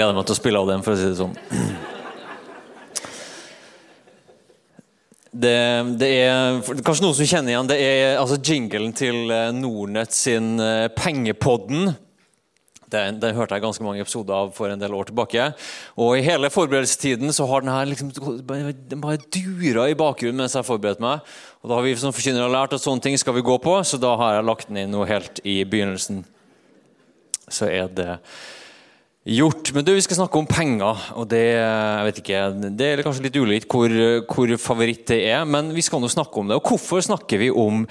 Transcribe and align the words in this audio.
Gleder 0.00 0.16
meg 0.16 0.28
til 0.28 0.36
å 0.36 0.40
spille 0.40 0.60
av 0.60 0.70
den, 0.70 0.84
for 0.84 0.96
å 0.96 1.00
si 1.00 1.08
det 1.10 1.18
sånn. 1.20 1.36
Det, 5.30 5.56
det 6.00 6.08
er 6.24 6.60
kanskje 6.82 7.04
noen 7.04 7.14
som 7.14 7.28
kjenner 7.28 7.52
igjen 7.52 7.68
det 7.70 7.76
er 7.78 8.16
altså 8.18 8.40
jinglen 8.42 8.90
til 8.98 9.30
eh, 9.30 9.52
Nordnett 9.54 10.10
sin 10.16 10.56
eh, 10.58 10.88
Pengepodden. 10.90 11.92
Den, 12.90 13.20
den 13.22 13.36
hørte 13.36 13.54
jeg 13.54 13.62
ganske 13.62 13.84
mange 13.86 14.02
episoder 14.02 14.34
av 14.34 14.50
for 14.56 14.72
en 14.72 14.80
del 14.80 14.96
år 14.98 15.06
tilbake. 15.12 15.44
Og 15.94 16.16
I 16.18 16.24
hele 16.26 16.50
forberedelsestiden 16.50 17.30
så 17.36 17.46
har 17.46 17.62
den 17.62 17.70
her 17.70 17.86
liksom, 17.86 18.10
den 18.10 19.04
bare 19.04 19.22
dura 19.30 19.86
i 19.86 19.94
bakgrunnen 19.94 20.42
mens 20.42 20.58
jeg 20.58 20.66
forberedte 20.66 21.04
meg. 21.04 21.22
Og 21.62 21.70
Da 21.70 21.78
har 21.78 21.86
vi 21.86 21.94
som 22.00 22.16
forkynnere 22.16 22.50
lært 22.50 22.74
at 22.74 22.82
sånne 22.82 23.04
ting 23.04 23.18
skal 23.20 23.38
vi 23.38 23.46
gå 23.46 23.60
på, 23.62 23.76
så 23.86 24.00
da 24.02 24.16
har 24.18 24.40
jeg 24.40 24.48
lagt 24.50 24.72
den 24.72 24.82
inn 24.82 24.96
noe 24.96 25.06
helt 25.06 25.38
i 25.46 25.60
begynnelsen. 25.62 26.24
Så 27.46 27.70
er 27.70 27.86
det 27.94 28.16
gjort. 29.30 29.70
Men 29.76 29.86
du, 29.86 29.92
vi 29.94 30.02
skal 30.04 30.18
snakke 30.20 30.40
om 30.40 30.48
penger. 30.48 31.06
og 31.16 31.28
Det 31.30 31.44
jeg 31.54 32.08
vet 32.08 32.20
ikke, 32.22 32.42
det 32.78 32.88
er 32.88 33.04
kanskje 33.06 33.26
litt 33.28 33.38
ulikt 33.40 33.70
hvor, 33.70 33.94
hvor 34.30 34.56
favoritt 34.60 35.06
det 35.12 35.22
er, 35.30 35.46
men 35.48 35.72
vi 35.76 35.84
skal 35.86 36.02
nå 36.02 36.10
snakke 36.10 36.42
om 36.42 36.50
det. 36.50 36.58
Og 36.58 36.72
hvorfor 36.72 37.02
snakker 37.04 37.40
vi 37.42 37.50
om 37.50 37.86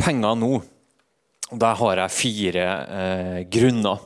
penger 0.00 0.38
nå? 0.38 0.56
Der 1.54 1.78
har 1.78 2.00
jeg 2.02 2.18
fire 2.18 2.66
eh, 2.88 3.40
grunner. 3.52 4.02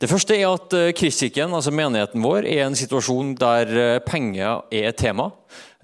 Det 0.00 0.08
første 0.10 0.34
er 0.34 0.48
at 0.48 0.74
eh, 0.74 0.92
Kristkirken, 0.96 1.52
altså 1.54 1.70
menigheten 1.74 2.22
vår, 2.24 2.46
er 2.48 2.64
en 2.64 2.78
situasjon 2.78 3.34
der 3.38 3.74
eh, 3.78 3.98
penger 4.02 4.64
er 4.72 4.88
et 4.90 4.98
tema. 4.98 5.28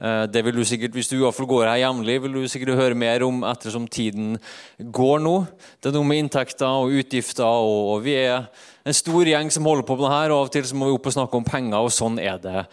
Eh, 0.01 0.25
Det 0.33 0.43
vil 0.45 0.57
du 0.57 0.65
sikkert, 0.65 0.97
Hvis 0.97 1.09
du 1.09 1.17
i 1.17 1.23
hvert 1.23 1.37
fall 1.37 1.47
går 1.47 1.69
her 1.69 1.85
jevnlig, 1.85 2.17
vil 2.23 2.33
du 2.33 2.49
sikkert 2.49 2.81
høre 2.81 2.99
mer 2.99 3.23
om 3.23 3.45
ettersom 3.45 3.87
tiden 3.87 4.39
går 4.79 5.21
nå. 5.23 5.37
Det 5.81 5.93
er 5.93 5.99
noe 5.99 6.09
med 6.09 6.25
inntekter 6.25 6.67
og 6.67 6.97
utgifter, 6.97 7.45
og 7.45 8.03
vi 8.03 8.17
er 8.25 8.49
en 8.87 8.95
stor 8.95 9.27
gjeng 9.27 9.51
som 9.51 9.67
holder 9.67 9.87
på 9.87 9.97
med 9.99 10.07
det 10.07 10.15
her. 10.15 10.31
og 10.31 10.39
Av 10.39 10.49
og 10.49 10.53
til 10.55 10.67
så 10.69 10.79
må 10.79 10.87
vi 10.87 10.95
opp 10.95 11.09
og 11.11 11.17
snakke 11.17 11.39
om 11.41 11.47
penger, 11.47 11.79
og 11.83 11.91
sånn 11.91 12.21
er 12.23 12.39
det. 12.39 12.65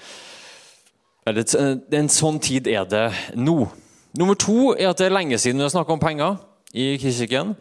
Eller, 1.25 1.45
En 1.91 2.09
sånn 2.09 2.39
tid 2.39 2.67
er 2.67 2.85
det 2.85 3.07
nå. 3.35 3.67
Nummer 4.13 4.37
to 4.37 4.75
er 4.75 4.91
at 4.91 4.99
det 4.99 5.07
er 5.07 5.15
lenge 5.15 5.39
siden 5.41 5.57
vi 5.57 5.65
har 5.65 5.73
snakka 5.73 5.95
om 5.95 6.01
penger 6.03 6.37
i 6.73 6.97
Kirken. 7.01 7.55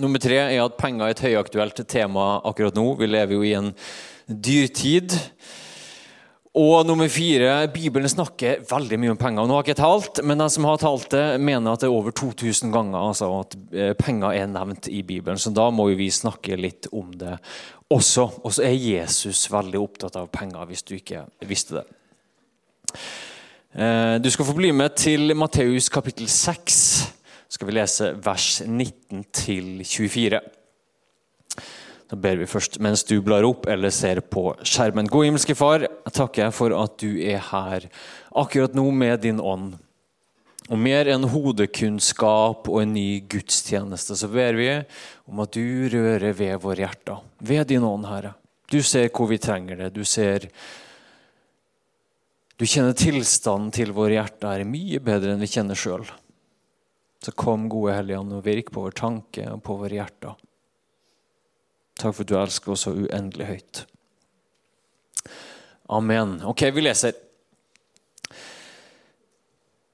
Nummer 0.00 0.22
tre 0.22 0.38
er 0.38 0.62
at 0.62 0.78
penger 0.78 1.04
er 1.04 1.10
et 1.10 1.24
høyaktuelt 1.26 1.82
tema 1.90 2.40
akkurat 2.46 2.76
nå. 2.78 2.94
Vi 2.96 3.08
lever 3.10 3.34
jo 3.34 3.42
i 3.44 3.56
en 3.58 3.72
dyrtid. 4.30 5.18
Og 6.58 6.82
nummer 6.82 7.06
fire, 7.06 7.68
Bibelen 7.70 8.10
snakker 8.10 8.64
veldig 8.66 8.96
mye 8.98 9.12
om 9.12 9.18
penger. 9.20 9.46
Nå 9.46 9.54
har 9.54 9.62
jeg 9.62 9.70
ikke 9.70 9.82
talt, 9.84 10.18
men 10.26 10.40
den 10.40 10.50
som 10.50 10.64
har 10.66 10.80
talt 10.82 11.06
det, 11.12 11.38
mener 11.38 11.76
at 11.76 11.84
det 11.84 11.86
er 11.86 11.94
over 11.94 12.10
2000 12.10 12.72
ganger 12.74 12.98
altså 12.98 13.28
at 13.36 13.54
eh, 13.70 13.92
penger 13.94 14.34
er 14.34 14.50
nevnt 14.50 14.88
i 14.90 15.04
Bibelen. 15.06 15.38
Så 15.38 15.52
da 15.54 15.68
må 15.70 15.86
jo 15.92 16.00
vi 16.00 16.08
snakke 16.10 16.58
litt 16.58 16.88
om 16.90 17.12
det 17.20 17.36
også. 17.86 18.26
Og 18.42 18.56
så 18.56 18.66
er 18.66 18.74
Jesus 18.74 19.44
veldig 19.52 19.78
opptatt 19.78 20.18
av 20.18 20.26
penger, 20.34 20.66
hvis 20.66 20.82
du 20.88 20.96
ikke 20.98 21.22
visste 21.46 21.78
det. 21.78 21.86
Eh, 23.78 24.18
Du 24.18 24.30
skal 24.34 24.50
få 24.50 24.58
bli 24.58 24.72
med 24.74 24.98
til 24.98 25.30
Matteus 25.38 25.86
kapittel 25.88 26.26
6. 26.26 26.80
Skal 27.46 27.70
vi 27.70 27.78
lese 27.78 28.10
vers 28.26 28.56
19 28.66 29.22
til 29.30 29.84
24. 29.86 30.42
Da 32.10 32.16
ber 32.18 32.40
vi 32.40 32.48
først 32.50 32.80
mens 32.82 33.04
du 33.06 33.20
blar 33.22 33.46
opp 33.46 33.68
eller 33.70 33.92
ser 33.94 34.18
på 34.26 34.50
skjermen. 34.66 35.06
God 35.06 35.28
himmelske 35.28 35.54
Far, 35.54 35.84
jeg 35.86 36.14
takker 36.16 36.50
for 36.54 36.74
at 36.74 36.96
du 36.98 37.20
er 37.22 37.38
her 37.52 37.86
akkurat 38.34 38.74
nå 38.74 38.88
med 38.90 39.22
din 39.22 39.38
ånd. 39.38 39.76
Og 40.70 40.78
mer 40.78 41.06
enn 41.10 41.26
hodekunnskap 41.30 42.68
og 42.70 42.82
en 42.82 42.92
ny 42.94 43.22
gudstjeneste, 43.30 44.18
så 44.18 44.28
ber 44.30 44.58
vi 44.58 44.68
om 45.30 45.42
at 45.42 45.54
du 45.54 45.88
rører 45.90 46.34
ved 46.34 46.58
våre 46.62 46.84
hjerter. 46.84 47.22
Ved 47.38 47.70
din 47.70 47.86
ånd, 47.86 48.06
Herre. 48.10 48.34
Du 48.70 48.78
ser 48.86 49.08
hvor 49.10 49.30
vi 49.30 49.38
trenger 49.42 49.84
det. 49.84 49.94
Du 49.94 50.04
ser 50.04 50.50
Du 52.60 52.66
kjenner 52.68 52.92
tilstanden 52.92 53.70
til 53.72 53.94
våre 53.96 54.18
hjerter 54.18 54.66
mye 54.68 54.98
bedre 55.00 55.32
enn 55.32 55.40
vi 55.40 55.48
kjenner 55.48 55.78
sjøl. 55.78 56.04
Så 57.24 57.32
kom, 57.32 57.70
gode 57.72 57.94
Hellige 57.96 58.20
og 58.20 58.44
virk 58.44 58.68
på 58.74 58.82
vår 58.84 58.98
tanke 58.98 59.46
og 59.48 59.62
på 59.64 59.78
våre 59.80 59.96
hjerter. 59.96 60.36
Takk 62.00 62.16
for 62.16 62.24
at 62.24 62.30
du 62.30 62.36
elsker 62.40 62.72
oss 62.72 62.86
så 62.86 62.94
uendelig 62.96 63.48
høyt. 63.50 63.82
Amen. 65.90 66.38
Ok, 66.46 66.64
vi 66.72 66.84
leser. 66.86 67.16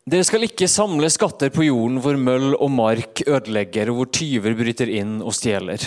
Dere 0.06 0.22
skal 0.22 0.46
ikke 0.46 0.68
samle 0.70 1.08
skatter 1.10 1.50
på 1.50 1.64
jorden 1.66 1.98
hvor 2.04 2.18
møll 2.20 2.52
og 2.54 2.68
mark 2.70 3.24
ødelegger, 3.26 3.90
og 3.90 3.98
hvor 3.98 4.10
tyver 4.14 4.54
bryter 4.54 4.92
inn 5.00 5.16
og 5.18 5.34
stjeler. 5.34 5.82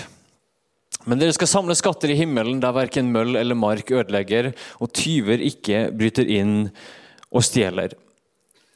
Men 1.07 1.21
dere 1.21 1.35
skal 1.37 1.47
samle 1.47 1.77
skatter 1.79 2.11
i 2.11 2.17
himmelen 2.19 2.59
der 2.59 2.75
verken 2.75 3.13
møll 3.13 3.39
eller 3.39 3.55
mark 3.55 3.93
ødelegger, 3.93 4.51
og 4.83 4.91
tyver 4.91 5.39
ikke 5.39 5.85
bryter 5.95 6.27
inn 6.27 6.65
og 7.31 7.45
stjeler. 7.47 7.95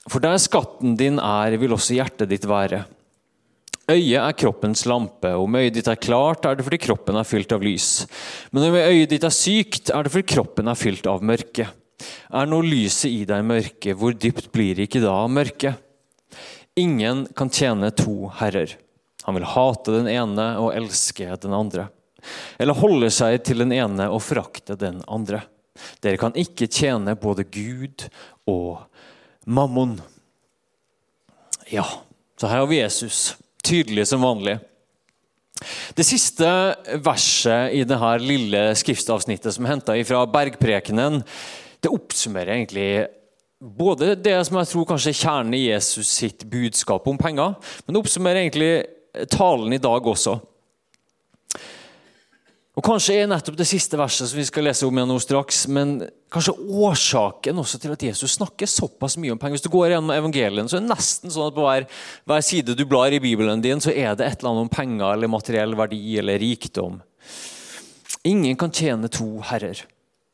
For 0.08 0.24
der 0.24 0.40
skatten 0.40 0.96
din 1.00 1.20
er, 1.20 1.58
vil 1.60 1.76
også 1.76 1.98
hjertet 1.98 2.32
ditt 2.32 2.48
være. 2.48 2.86
Øyet 3.92 4.16
er 4.16 4.36
kroppens 4.40 4.86
lampe. 4.88 5.34
Om 5.36 5.58
øyet 5.60 5.76
ditt 5.76 5.90
er 5.92 6.00
klart, 6.00 6.46
er 6.48 6.56
det 6.56 6.64
fordi 6.64 6.80
kroppen 6.86 7.18
er 7.20 7.28
fylt 7.28 7.52
av 7.52 7.64
lys. 7.64 8.06
Men 8.56 8.70
om 8.70 8.78
øyet 8.80 9.12
ditt 9.12 9.26
er 9.28 9.34
sykt, 9.36 9.92
er 9.92 10.06
det 10.06 10.14
fordi 10.14 10.36
kroppen 10.36 10.72
er 10.72 10.80
fylt 10.80 11.10
av 11.10 11.24
mørke. 11.26 11.68
Er 12.32 12.48
nå 12.48 12.62
lyset 12.64 13.12
i 13.12 13.26
deg 13.28 13.44
mørke, 13.48 13.96
hvor 14.00 14.16
dypt 14.16 14.52
blir 14.56 14.80
ikke 14.86 15.04
da 15.04 15.18
mørket? 15.28 15.82
Ingen 16.80 17.28
kan 17.36 17.52
tjene 17.54 17.92
to 17.94 18.32
herrer. 18.40 18.72
Han 19.28 19.38
vil 19.38 19.52
hate 19.52 19.94
den 20.00 20.08
ene 20.12 20.48
og 20.60 20.72
elske 20.76 21.36
den 21.44 21.54
andre. 21.56 21.90
Eller 22.60 22.80
holde 22.80 23.12
seg 23.12 23.44
til 23.44 23.62
den 23.64 23.76
ene 23.76 24.08
og 24.12 24.24
forakte 24.24 24.80
den 24.80 25.04
andre. 25.12 25.44
Dere 26.04 26.20
kan 26.22 26.36
ikke 26.40 26.70
tjene 26.72 27.18
både 27.20 27.46
Gud 27.52 28.08
og 28.50 28.86
mammon. 29.46 29.98
Ja, 31.72 31.86
så 32.40 32.50
her 32.50 32.64
har 32.64 32.70
vi 32.72 32.82
Jesus. 32.82 33.34
Tydelig 33.64 34.08
som 34.10 34.24
vanlig. 34.24 34.58
Det 35.96 36.04
siste 36.04 36.48
verset 37.06 37.76
i 37.78 37.84
dette 37.88 38.14
lille 38.20 38.64
skriftavsnittet 38.76 39.56
som 39.56 39.66
er 39.66 39.76
henta 39.76 39.96
fra 40.08 40.24
Bergprekenen, 40.28 41.22
det 41.84 41.92
oppsummerer 41.92 42.58
egentlig 42.58 42.90
både 43.64 44.14
det 44.20 44.36
som 44.48 44.58
jeg 44.60 44.72
tror 44.72 44.88
kanskje 44.90 45.14
er 45.14 45.20
kjernen 45.22 45.56
i 45.56 45.68
Jesus 45.70 46.10
sitt 46.12 46.44
budskap 46.52 47.08
om 47.08 47.20
penger, 47.20 47.56
men 47.86 47.96
det 47.96 48.02
oppsummerer 48.02 48.42
egentlig 48.44 49.28
talen 49.32 49.76
i 49.76 49.82
dag 49.82 50.08
også. 50.10 50.36
Og 52.74 52.82
Kanskje 52.82 53.20
er 53.22 53.28
nettopp 53.30 53.58
det 53.60 53.68
siste 53.70 53.98
verset 54.00 54.32
som 54.32 54.40
vi 54.40 54.48
skal 54.48 54.66
lese 54.66 54.88
om 54.88 54.98
igjen 54.98 55.12
nå 55.14 55.20
straks, 55.22 55.60
men 55.70 55.92
kanskje 56.34 56.56
årsaken 56.58 57.62
også 57.62 57.78
til 57.78 57.94
at 57.94 58.06
Jesus 58.08 58.34
snakker 58.40 58.70
såpass 58.70 59.14
mye 59.22 59.36
om 59.36 59.38
penger. 59.38 59.60
Hvis 59.60 59.68
du 59.68 59.70
går 59.76 59.94
gjennom 59.94 60.14
evangelien, 60.16 60.66
så 60.66 60.80
er 60.80 60.82
det 60.82 60.90
nesten 60.90 61.34
sånn 61.34 61.52
at 61.52 61.58
på 61.58 61.68
hver, 61.68 61.86
hver 62.26 62.46
side 62.46 62.74
du 62.74 62.82
blar 62.90 63.14
i 63.14 63.22
Bibelen 63.22 63.62
din, 63.62 63.84
så 63.84 63.94
er 63.94 64.18
det 64.18 64.26
et 64.26 64.42
eller 64.42 64.56
annet 64.56 64.66
om 64.66 64.74
penger 64.74 65.06
eller 65.14 65.30
materiell 65.30 65.78
verdi 65.78 66.02
eller 66.18 66.42
rikdom. 66.42 66.98
Ingen 68.26 68.58
kan 68.58 68.74
tjene 68.74 69.12
to 69.12 69.30
herrer. 69.46 69.86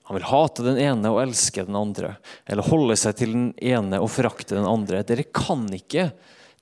Han 0.08 0.16
vil 0.16 0.30
hate 0.32 0.64
den 0.66 0.80
ene 0.82 1.12
og 1.12 1.20
elske 1.26 1.68
den 1.68 1.76
andre, 1.78 2.16
eller 2.48 2.72
holde 2.72 2.96
seg 2.98 3.20
til 3.20 3.36
den 3.36 3.50
ene 3.60 4.00
og 4.00 4.14
forakte 4.16 4.56
den 4.56 4.66
andre. 4.70 5.04
Dere 5.04 5.28
kan 5.28 5.68
ikke 5.76 6.14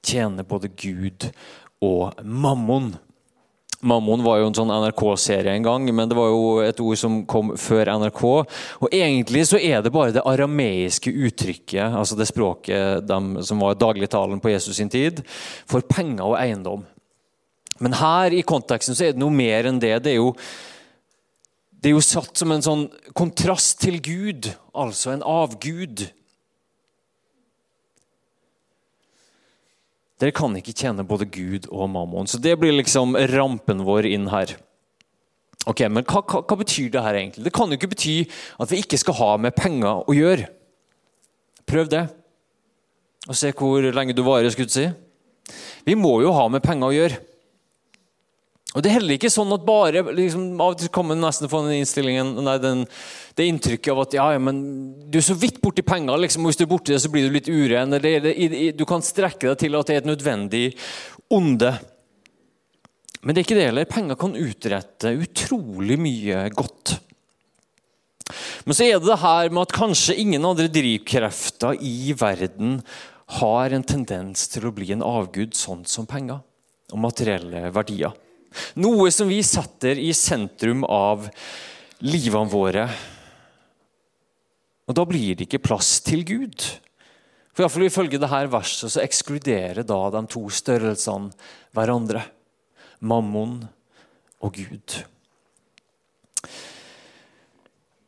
tjene 0.02 0.44
både 0.48 0.74
Gud 0.74 1.30
og 1.86 2.18
mammon. 2.26 2.96
Mammon 3.80 4.24
var 4.26 4.40
jo 4.40 4.48
en 4.50 4.56
sånn 4.58 4.72
NRK-serie 4.74 5.54
en 5.54 5.66
gang, 5.66 5.84
men 5.94 6.10
det 6.10 6.18
var 6.18 6.32
jo 6.32 6.46
et 6.66 6.80
ord 6.82 6.98
som 6.98 7.20
kom 7.30 7.52
før 7.62 7.92
NRK. 8.02 8.24
Og 8.82 8.88
Egentlig 8.90 9.44
så 9.52 9.60
er 9.62 9.84
det 9.86 9.94
bare 9.94 10.16
det 10.16 10.26
arameiske 10.26 11.14
uttrykket, 11.14 11.94
altså 11.94 12.18
det 12.18 12.30
språket 12.32 13.06
dem, 13.06 13.36
som 13.46 13.62
var 13.62 13.78
dagligtalen 13.78 14.42
på 14.42 14.50
Jesus 14.56 14.80
sin 14.80 14.90
tid, 14.90 15.22
for 15.70 15.86
penger 15.86 16.26
og 16.26 16.40
eiendom. 16.42 16.88
Men 17.78 18.00
her 18.00 18.34
i 18.34 18.42
konteksten 18.42 18.98
så 18.98 19.06
er 19.06 19.14
det 19.14 19.22
noe 19.22 19.34
mer 19.34 19.70
enn 19.70 19.78
det. 19.82 19.94
Det 20.02 20.16
er 20.16 20.18
jo, 20.18 20.32
det 21.78 21.92
er 21.92 21.98
jo 22.00 22.06
satt 22.06 22.34
som 22.42 22.56
en 22.56 22.66
sånn 22.66 22.88
kontrast 23.14 23.78
til 23.84 24.02
Gud, 24.02 24.50
altså 24.74 25.14
en 25.14 25.22
avgud. 25.22 26.08
Dere 30.18 30.34
kan 30.34 30.56
ikke 30.58 30.74
tjene 30.74 31.06
både 31.06 31.28
Gud 31.30 31.68
og 31.70 31.90
mammon. 31.94 32.30
Så 32.30 32.40
det 32.42 32.56
blir 32.58 32.74
liksom 32.74 33.16
rampen 33.34 33.84
vår 33.86 34.10
inn 34.10 34.26
her. 34.32 34.56
Ok, 35.68 35.84
Men 35.92 36.06
hva, 36.08 36.24
hva, 36.24 36.42
hva 36.48 36.58
betyr 36.58 36.90
det 36.94 37.04
her 37.04 37.18
egentlig? 37.20 37.44
Det 37.46 37.54
kan 37.54 37.70
jo 37.70 37.78
ikke 37.78 37.92
bety 37.92 38.16
at 38.58 38.72
vi 38.72 38.80
ikke 38.82 39.00
skal 39.02 39.18
ha 39.20 39.32
med 39.42 39.56
penger 39.58 40.08
å 40.08 40.16
gjøre. 40.16 40.48
Prøv 41.68 41.90
det. 41.92 42.06
Og 43.28 43.36
se 43.36 43.52
hvor 43.52 43.84
lenge 43.84 44.16
du 44.16 44.24
varer, 44.24 44.50
skulle 44.54 44.72
du 44.72 44.78
si. 44.78 44.88
Vi 45.88 45.96
må 46.00 46.18
jo 46.24 46.32
ha 46.36 46.48
med 46.52 46.64
penger 46.64 46.88
å 46.88 46.96
gjøre. 46.96 47.20
Og 48.78 48.84
Det 48.86 48.92
er 48.92 49.00
heller 49.00 49.18
ikke 49.18 49.32
sånn 49.34 49.50
at 49.56 49.64
bare 49.66 50.04
liksom, 50.14 50.52
Av 50.62 50.76
og 50.76 50.78
til 50.78 51.06
man 51.10 51.18
nesten 51.24 51.50
få 51.50 51.64
den 51.66 51.80
innstillingen, 51.80 52.36
nei, 52.46 52.58
den, 52.62 52.84
det 53.34 53.48
inntrykket 53.50 53.90
av 53.90 54.02
at 54.04 54.14
ja, 54.14 54.28
ja, 54.36 54.42
men 54.44 54.60
du 55.10 55.18
er 55.18 55.26
så 55.26 55.34
vidt 55.34 55.58
borti 55.64 55.82
penger, 55.82 56.14
liksom, 56.22 56.46
og 56.46 56.52
hvis 56.52 56.60
du 56.60 56.68
er 56.68 56.70
borti 56.70 56.94
det, 56.94 57.00
så 57.02 57.10
blir 57.10 57.26
du 57.26 57.34
litt 57.34 57.50
uren. 57.50 57.96
Eller, 57.98 58.30
eller, 58.30 58.76
du 58.78 58.84
kan 58.86 59.02
strekke 59.02 59.50
deg 59.50 59.58
til 59.64 59.78
at 59.80 59.90
det 59.90 59.96
er 59.96 60.04
et 60.04 60.10
nødvendig 60.12 60.62
onde. 61.34 61.72
Men 63.24 63.34
det 63.34 63.42
er 63.42 63.48
ikke 63.48 63.58
det 63.58 63.66
heller. 63.72 63.90
Penger 63.90 64.20
kan 64.22 64.38
utrette 64.38 65.16
utrolig 65.26 65.98
mye 65.98 66.46
godt. 66.54 67.00
Men 68.68 68.78
så 68.78 68.86
er 68.86 69.00
det 69.00 69.10
det 69.10 69.20
her 69.24 69.50
med 69.50 69.64
at 69.64 69.76
kanskje 69.80 70.20
ingen 70.22 70.46
andre 70.46 70.70
drivkrefter 70.70 71.82
i 71.82 72.14
verden 72.20 72.78
har 73.42 73.74
en 73.74 73.90
tendens 73.90 74.46
til 74.54 74.70
å 74.70 74.76
bli 74.76 74.94
en 74.94 75.04
avgud 75.04 75.58
sånn 75.58 75.82
som 75.90 76.06
penger 76.06 76.44
og 76.94 77.04
materielle 77.04 77.72
verdier. 77.74 78.14
Noe 78.82 79.12
som 79.14 79.30
vi 79.30 79.40
setter 79.46 80.00
i 80.00 80.12
sentrum 80.16 80.84
av 80.88 81.28
livene 82.06 82.52
våre. 82.52 82.88
Og 84.88 84.96
Da 84.96 85.06
blir 85.06 85.36
det 85.36 85.48
ikke 85.48 85.66
plass 85.68 85.98
til 86.06 86.24
Gud. 86.28 86.64
For 87.52 87.64
i 87.64 87.66
hvert 87.66 87.74
fall 87.74 87.88
Ifølge 87.90 88.22
dette 88.22 88.44
verset 88.54 88.94
så 88.94 89.04
ekskluderer 89.04 89.84
da 89.84 90.00
de 90.14 90.24
to 90.30 90.46
størrelsene 90.54 91.34
hverandre. 91.76 92.24
Mammon 93.02 93.60
og 94.42 94.54
Gud. 94.54 95.02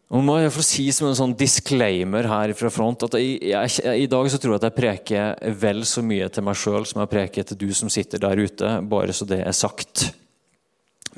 Og 0.10 0.24
må 0.26 0.40
jeg 0.40 0.54
få 0.54 0.64
si 0.66 0.88
som 0.94 1.10
en 1.10 1.18
sånn 1.18 1.36
disclaimer 1.38 2.26
her 2.26 2.54
fra 2.58 2.72
front 2.74 3.04
at 3.06 3.18
jeg, 3.20 3.36
jeg, 3.52 4.06
I 4.06 4.08
dag 4.10 4.30
så 4.32 4.40
tror 4.42 4.56
jeg 4.56 4.62
at 4.62 4.68
jeg 4.72 4.78
preker 4.80 5.54
vel 5.62 5.84
så 5.86 6.02
mye 6.02 6.30
til 6.34 6.46
meg 6.48 6.58
sjøl 6.58 6.88
som 6.90 7.04
jeg 7.04 7.12
preker 7.12 7.46
til 7.46 7.60
du 7.62 7.68
som 7.78 7.92
sitter 7.94 8.22
der 8.24 8.42
ute. 8.42 8.72
Bare 8.90 9.14
så 9.14 9.28
det 9.30 9.44
er 9.46 9.54
sagt. 9.54 10.08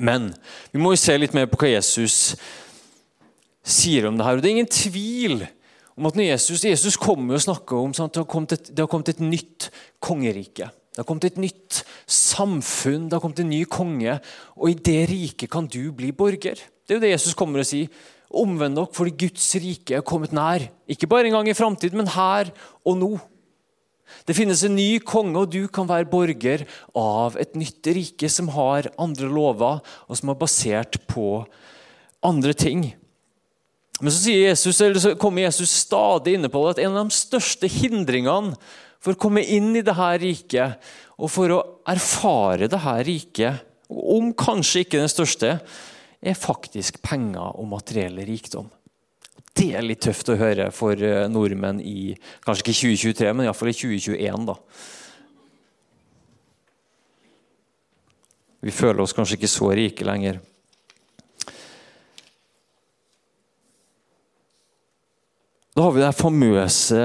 Men 0.02 0.32
vi 0.72 0.82
må 0.82 0.92
jo 0.92 1.00
se 1.00 1.14
litt 1.18 1.34
mer 1.36 1.48
på 1.50 1.60
hva 1.62 1.70
Jesus 1.76 2.34
sier 3.62 4.08
om 4.08 4.18
det 4.18 4.26
her. 4.26 4.38
Og 4.38 4.42
Det 4.42 4.50
er 4.50 4.56
ingen 4.58 4.74
tvil 4.74 5.44
om 5.96 6.08
at 6.08 6.18
Jesus, 6.18 6.64
Jesus 6.66 6.98
kommer 6.98 7.38
og 7.38 7.44
snakker 7.44 7.78
om 7.78 7.92
at 7.94 8.14
det 8.14 8.22
har, 8.22 8.30
kommet 8.30 8.56
et, 8.56 8.70
det 8.72 8.82
har 8.82 8.90
kommet 8.90 9.12
et 9.12 9.22
nytt 9.22 9.68
kongerike. 10.02 10.70
Det 10.92 11.00
har 11.00 11.08
kommet 11.08 11.28
et 11.30 11.38
nytt 11.40 11.82
samfunn, 12.10 13.06
det 13.08 13.16
har 13.16 13.22
kommet 13.22 13.44
en 13.44 13.52
ny 13.52 13.62
konge. 13.70 14.18
Og 14.58 14.72
i 14.72 14.76
det 14.76 15.00
riket 15.08 15.52
kan 15.52 15.68
du 15.70 15.92
bli 15.96 16.10
borger. 16.16 16.58
Det 16.58 16.96
er 16.96 16.98
jo 16.98 17.04
det 17.06 17.14
Jesus 17.14 17.36
kommer 17.38 17.62
og 17.62 17.68
sier. 17.68 17.92
Omvend 18.32 18.78
dere, 18.78 18.88
fordi 18.96 19.12
Guds 19.26 19.46
rike 19.60 19.98
er 19.98 20.04
kommet 20.08 20.32
nær. 20.36 20.64
Ikke 20.88 21.08
bare 21.08 21.28
en 21.28 21.36
gang 21.36 21.48
i 21.52 21.56
framtiden, 21.56 22.00
men 22.00 22.10
her 22.12 22.50
og 22.88 22.96
nå. 22.98 23.12
Det 24.26 24.36
finnes 24.36 24.62
en 24.66 24.76
ny 24.76 25.00
konge, 25.04 25.34
og 25.38 25.52
du 25.52 25.66
kan 25.72 25.88
være 25.88 26.10
borger 26.10 26.66
av 26.98 27.38
et 27.40 27.56
nytt 27.58 27.86
rike 27.94 28.30
som 28.32 28.50
har 28.54 28.90
andre 29.00 29.30
lover, 29.30 29.80
og 30.08 30.18
som 30.18 30.32
er 30.32 30.40
basert 30.40 31.00
på 31.10 31.44
andre 32.22 32.54
ting. 32.54 32.86
Men 34.02 34.14
så, 34.14 34.32
Jesus, 34.34 34.80
så 35.02 35.14
kommer 35.20 35.46
Jesus 35.46 35.74
stadig 35.84 36.36
inne 36.38 36.50
på 36.50 36.62
at 36.70 36.80
en 36.82 36.96
av 36.96 37.10
de 37.10 37.14
største 37.14 37.70
hindringene 37.70 38.56
for 39.02 39.14
å 39.14 39.20
komme 39.20 39.42
inn 39.42 39.72
i 39.76 39.84
dette 39.84 40.10
riket 40.22 40.92
og 41.22 41.30
for 41.30 41.54
å 41.54 41.62
erfare 41.90 42.70
dette 42.70 42.98
riket, 43.06 43.68
om 43.92 44.30
kanskje 44.34 44.86
ikke 44.86 45.02
den 45.02 45.10
største, 45.10 45.56
er 46.22 46.38
faktisk 46.38 47.02
penger 47.04 47.58
og 47.58 47.68
materiell 47.70 48.16
rikdom. 48.24 48.70
Det 49.52 49.68
er 49.76 49.84
litt 49.84 50.00
tøft 50.04 50.30
å 50.32 50.38
høre 50.40 50.70
for 50.72 50.96
eh, 50.96 51.28
nordmenn 51.28 51.80
i 51.84 52.14
kanskje 52.44 52.64
ikke 52.64 52.78
2023, 52.78 53.32
men 53.36 53.46
iallfall 53.46 53.72
i 53.72 53.76
2021. 53.76 54.46
da. 54.48 54.56
Vi 58.62 58.72
føler 58.72 59.02
oss 59.02 59.14
kanskje 59.16 59.40
ikke 59.40 59.50
så 59.50 59.72
rike 59.74 60.06
lenger. 60.06 60.38
Da 65.72 65.84
har 65.86 65.94
vi 65.96 66.02
det 66.04 66.12
famøse 66.14 67.04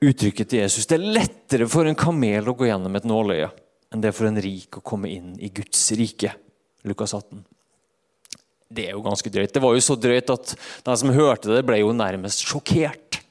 uttrykket 0.00 0.50
til 0.50 0.62
Jesus. 0.62 0.86
Det 0.86 0.96
er 0.98 1.14
lettere 1.18 1.66
for 1.70 1.88
en 1.88 1.98
kamel 1.98 2.48
å 2.48 2.54
gå 2.56 2.68
gjennom 2.70 2.96
et 2.96 3.08
nåløye 3.08 3.50
enn 3.88 4.02
det 4.04 4.10
er 4.10 4.16
for 4.16 4.28
en 4.28 4.40
rik 4.40 4.78
å 4.78 4.84
komme 4.84 5.10
inn 5.10 5.34
i 5.40 5.50
Guds 5.54 5.86
rike. 5.98 6.34
Lukas 6.86 7.14
18. 7.16 7.57
Det 8.68 8.84
er 8.88 8.96
jo 8.96 9.04
ganske 9.04 9.30
drøyt. 9.32 9.54
Det 9.54 9.62
var 9.64 9.74
jo 9.74 9.84
så 9.84 9.96
drøyt 9.96 10.32
at 10.34 10.52
de 10.84 10.96
som 11.00 11.14
hørte 11.14 11.50
det, 11.50 11.64
ble 11.66 11.80
jo 11.80 11.94
nærmest 11.96 12.44
sjokkert. 12.44 13.22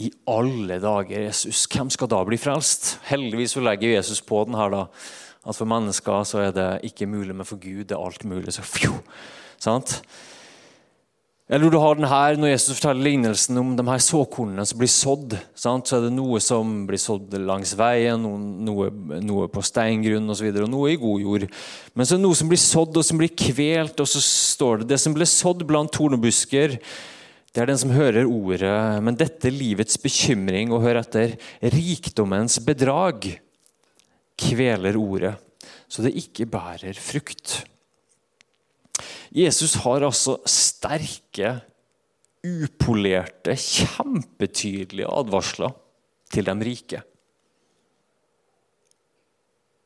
I 0.00 0.10
alle 0.28 0.78
dager, 0.80 1.26
Jesus, 1.26 1.66
hvem 1.68 1.90
skal 1.92 2.08
da 2.08 2.20
bli 2.24 2.38
frelst? 2.40 2.94
Heldigvis 3.08 3.56
så 3.56 3.64
legger 3.64 3.96
Jesus 3.96 4.22
på 4.24 4.42
den 4.48 4.56
her 4.56 4.72
da, 4.72 4.82
at 5.44 5.56
for 5.56 5.68
mennesker 5.68 6.24
så 6.28 6.44
er 6.46 6.54
det 6.56 6.68
ikke 6.88 7.08
mulig, 7.08 7.34
men 7.36 7.48
for 7.48 7.60
Gud 7.60 7.92
er 7.92 8.00
alt 8.00 8.24
mulig. 8.28 8.52
Så 8.56 8.64
fjo, 8.64 8.94
sant? 9.60 9.98
Eller 11.50 11.66
du 11.70 11.80
har 11.82 11.96
den 11.98 12.06
her, 12.06 12.36
Når 12.38 12.52
Jesus 12.52 12.78
forteller 12.78 13.02
lignelsen 13.02 13.58
om 13.58 13.72
de 13.74 13.84
her 13.88 13.98
såkornene 13.98 14.62
som 14.68 14.78
blir 14.78 14.90
sådd, 14.90 15.34
sant? 15.58 15.88
så 15.88 15.98
er 15.98 16.04
det 16.06 16.12
noe 16.14 16.38
som 16.38 16.84
blir 16.86 17.00
sådd 17.02 17.34
langs 17.42 17.72
veien, 17.74 18.22
noe, 18.22 18.90
noe 19.18 19.48
på 19.50 19.64
steingrunn 19.66 20.30
osv., 20.30 20.46
og, 20.46 20.60
så 20.60 20.68
og 20.68 20.70
noe 20.70 20.92
i 20.92 21.00
god 21.00 21.24
jord. 21.24 21.46
Men 21.94 22.06
så 22.06 22.14
er 22.14 22.20
det 22.20 22.26
noe 22.28 22.38
som 22.38 22.52
blir 22.52 22.62
sådd 22.62 23.00
og 23.02 23.06
som 23.08 23.18
blir 23.18 23.34
kvelt, 23.34 23.98
og 23.98 24.10
så 24.12 24.22
står 24.22 24.84
det 24.84 24.92
det 24.92 25.00
som 25.02 25.16
ble 25.16 25.26
sådd 25.26 25.66
blant 25.66 25.90
tornebusker. 25.96 26.78
Det 27.50 27.64
er 27.64 27.66
den 27.72 27.82
som 27.82 27.96
hører 27.96 28.30
ordet, 28.30 29.02
men 29.02 29.18
dette 29.18 29.50
livets 29.50 29.98
bekymring 29.98 30.70
og 30.70 30.84
hør 30.86 31.00
etter 31.02 31.34
rikdommens 31.74 32.60
bedrag 32.62 33.26
kveler 34.38 34.94
ordet, 34.94 35.34
så 35.90 36.06
det 36.06 36.14
ikke 36.14 36.46
bærer 36.46 36.94
frukt. 36.94 37.64
Jesus 39.30 39.76
har 39.84 40.02
altså 40.02 40.40
sterke, 40.48 41.60
upolerte, 42.40 43.54
kjempetydelige 43.54 45.06
advarsler 45.06 45.74
til 46.32 46.46
de 46.48 46.54
rike. 46.66 47.02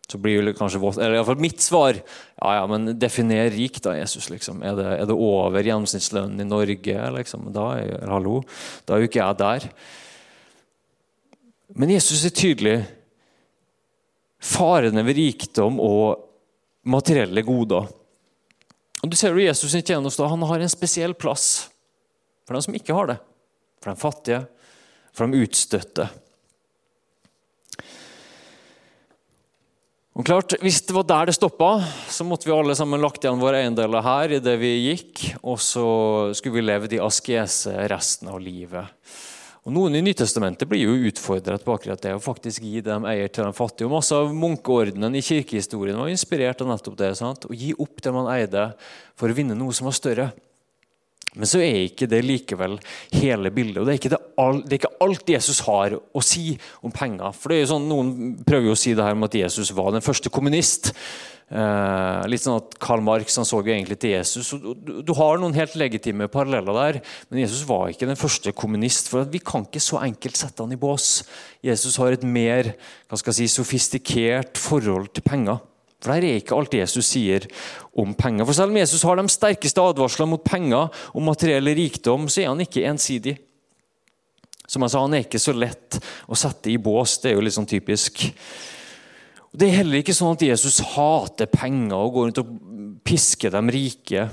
Så 0.05 0.21
blir 0.21 0.45
det 0.45 0.55
kanskje 0.59 0.79
eller 0.79 1.15
i 1.15 1.19
hvert 1.19 1.31
fall 1.31 1.43
mitt 1.43 1.63
svar 1.65 1.97
ja, 1.97 2.51
ja, 2.59 2.65
men 2.69 2.93
definer 3.01 3.49
rik, 3.51 3.81
da, 3.83 3.97
Jesus. 3.97 4.29
liksom. 4.31 4.61
Er 4.63 4.77
det, 4.77 4.87
er 5.01 5.09
det 5.09 5.17
over 5.17 5.65
gjennomsnittslønnen 5.65 6.45
i 6.45 6.49
Norge? 6.49 6.99
liksom? 7.17 7.49
Da 7.55 7.71
er, 7.81 8.05
hallo, 8.13 8.43
da 8.85 8.95
er 8.95 9.03
jo 9.03 9.09
ikke 9.09 9.23
jeg 9.23 9.41
der. 9.41 9.69
Men 11.75 11.95
Jesus 11.97 12.25
er 12.29 12.37
tydelig. 12.37 12.77
Farene 14.45 15.03
ved 15.07 15.17
rikdom 15.19 15.81
og 15.83 16.21
materielle 16.85 17.43
goder 17.43 17.89
og 19.05 19.11
du 19.13 19.19
ser 19.21 19.37
jo 19.37 19.45
Jesus' 19.45 19.69
sin 19.75 19.85
tjeneste, 19.85 20.25
han 20.25 20.45
har 20.49 20.63
en 20.65 20.73
spesiell 20.73 21.13
plass 21.13 21.69
for 22.49 22.57
dem 22.57 22.65
som 22.65 22.77
ikke 22.77 22.97
har 22.97 23.11
det. 23.13 23.19
For 23.85 23.93
de 23.93 24.01
fattige, 24.01 24.39
for 25.13 25.29
de 25.29 25.45
utstøtte. 25.45 26.07
Og 30.15 30.25
klart, 30.25 30.55
Hvis 30.63 30.81
det 30.87 30.95
var 30.95 31.05
der 31.05 31.27
det 31.27 31.35
stoppa, 31.35 31.83
så 32.09 32.25
måtte 32.25 32.47
vi 32.47 32.55
alle 32.55 32.77
sammen 32.79 33.03
lagt 33.03 33.25
igjen 33.25 33.43
våre 33.43 33.61
eiendeler 33.61 34.05
her 34.07 34.37
i 34.37 34.41
det 34.41 34.55
vi 34.61 34.73
gikk, 34.87 35.25
og 35.43 35.59
så 35.61 35.87
skulle 36.39 36.61
vi 36.61 36.65
leve 36.65 36.89
i 36.95 37.03
askese 37.03 37.75
resten 37.91 38.31
av 38.31 38.39
livet. 38.41 38.89
Og 39.65 39.73
Noen 39.73 39.95
i 39.97 40.03
Nytestamentet 40.05 40.69
blir 40.69 40.83
jo 40.85 41.09
utfordret 41.09 41.63
på 41.65 41.73
akkurat 41.73 42.03
det, 42.05 42.11
å 42.13 42.21
faktisk 42.21 42.67
gi 42.67 42.83
det 42.85 42.91
de 42.91 43.09
eier 43.09 43.31
til 43.33 43.47
de 43.47 43.57
fattige. 43.57 43.89
Og 43.89 43.95
Masse 43.95 44.17
av 44.17 44.35
munkeordenen 44.37 45.17
i 45.17 45.23
kirkehistorien 45.25 45.97
var 45.97 46.11
inspirert 46.13 46.61
av 46.61 46.69
nettopp 46.69 46.99
det. 47.01 47.15
Sant? 47.17 47.47
Å 47.49 47.57
gi 47.57 47.71
opp 47.81 48.03
det 48.05 48.13
man 48.13 48.29
eide, 48.35 48.67
for 49.17 49.33
å 49.33 49.37
vinne 49.37 49.57
noe 49.57 49.73
som 49.73 49.89
var 49.89 49.97
større. 49.97 50.29
Men 51.35 51.49
så 51.51 51.63
er 51.65 51.81
ikke 51.87 52.07
det 52.13 52.21
likevel 52.23 52.77
hele 53.17 53.51
bildet. 53.57 53.81
og 53.81 53.89
Det 53.89 53.95
er 53.95 54.03
ikke, 54.03 54.13
det 54.13 54.21
all, 54.45 54.61
det 54.63 54.77
er 54.77 54.83
ikke 54.83 55.07
alt 55.07 55.33
Jesus 55.33 55.63
har 55.67 55.97
å 55.97 56.23
si 56.23 56.59
om 56.85 56.93
penger. 56.95 57.33
For 57.33 57.51
det 57.51 57.57
er 57.57 57.65
jo 57.65 57.71
sånn, 57.73 57.89
Noen 57.89 58.13
prøver 58.45 58.69
jo 58.69 58.77
å 58.77 58.83
si 58.85 58.93
det 58.95 59.07
her 59.07 59.17
om 59.17 59.27
at 59.27 59.39
Jesus 59.41 59.73
var 59.75 59.95
den 59.97 60.05
første 60.05 60.31
kommunist. 60.31 60.93
Eh, 61.53 62.23
litt 62.33 62.41
sånn 62.41 62.57
at 62.57 62.79
Karl 62.81 63.03
Marx 63.05 63.37
han 63.37 63.47
så 63.47 63.61
jo 63.61 63.69
egentlig 63.69 63.99
til 64.01 64.15
Jesus. 64.15 64.55
Du, 64.57 65.03
du 65.05 65.13
har 65.19 65.39
noen 65.39 65.55
helt 65.57 65.77
legitime 65.77 66.29
paralleller 66.33 66.79
der, 66.79 66.99
men 67.29 67.43
Jesus 67.43 67.67
var 67.69 67.93
ikke 67.93 68.09
den 68.09 68.19
første 68.19 68.55
kommunist. 68.57 69.11
for 69.13 69.29
Vi 69.29 69.43
kan 69.45 69.67
ikke 69.69 69.83
så 69.83 70.01
enkelt 70.07 70.41
sette 70.41 70.65
han 70.65 70.73
i 70.75 70.81
bås. 70.81 71.23
Jesus 71.65 72.01
har 72.01 72.17
et 72.17 72.25
mer 72.25 72.73
hva 73.09 73.21
skal 73.21 73.35
jeg 73.35 73.45
si, 73.45 73.61
sofistikert 73.61 74.59
forhold 74.61 75.13
til 75.13 75.27
penger. 75.27 75.61
For 76.05 76.13
Det 76.13 76.29
er 76.29 76.41
ikke 76.41 76.57
alt 76.59 76.77
Jesus 76.77 77.09
sier 77.15 77.47
om 77.97 78.13
penger. 78.17 78.45
For 78.45 78.57
Selv 78.57 78.73
om 78.73 78.81
Jesus 78.81 79.05
har 79.09 79.17
de 79.17 79.29
sterkeste 79.33 79.81
advarslene 79.81 80.35
mot 80.35 80.45
penger 80.45 80.91
og 81.13 81.25
materiell 81.25 81.71
rikdom, 81.77 82.29
så 82.29 82.43
er 82.43 82.53
han 82.53 82.61
ikke 82.61 82.85
ensidig. 82.89 83.39
Som 84.69 84.83
jeg 84.85 84.93
sa, 84.93 85.01
Han 85.01 85.15
er 85.15 85.25
ikke 85.25 85.41
så 85.41 85.53
lett 85.53 86.01
å 86.29 86.37
sette 86.37 86.73
i 86.73 86.81
bås. 86.81 87.19
Det 87.21 87.31
er 87.31 87.37
jo 87.37 87.45
litt 87.45 87.57
sånn 87.57 87.69
typisk. 87.69 88.25
Det 89.55 89.69
er 89.69 89.79
heller 89.79 90.03
ikke 90.03 90.17
sånn 90.17 90.35
at 90.35 90.43
Jesus 90.43 90.81
hater 90.97 91.47
penger 91.51 91.95
og 91.95 92.17
går 92.17 92.27
rundt 92.27 92.43
og 92.43 92.55
pisker 93.07 93.55
de 93.55 93.63
rike. 93.71 94.27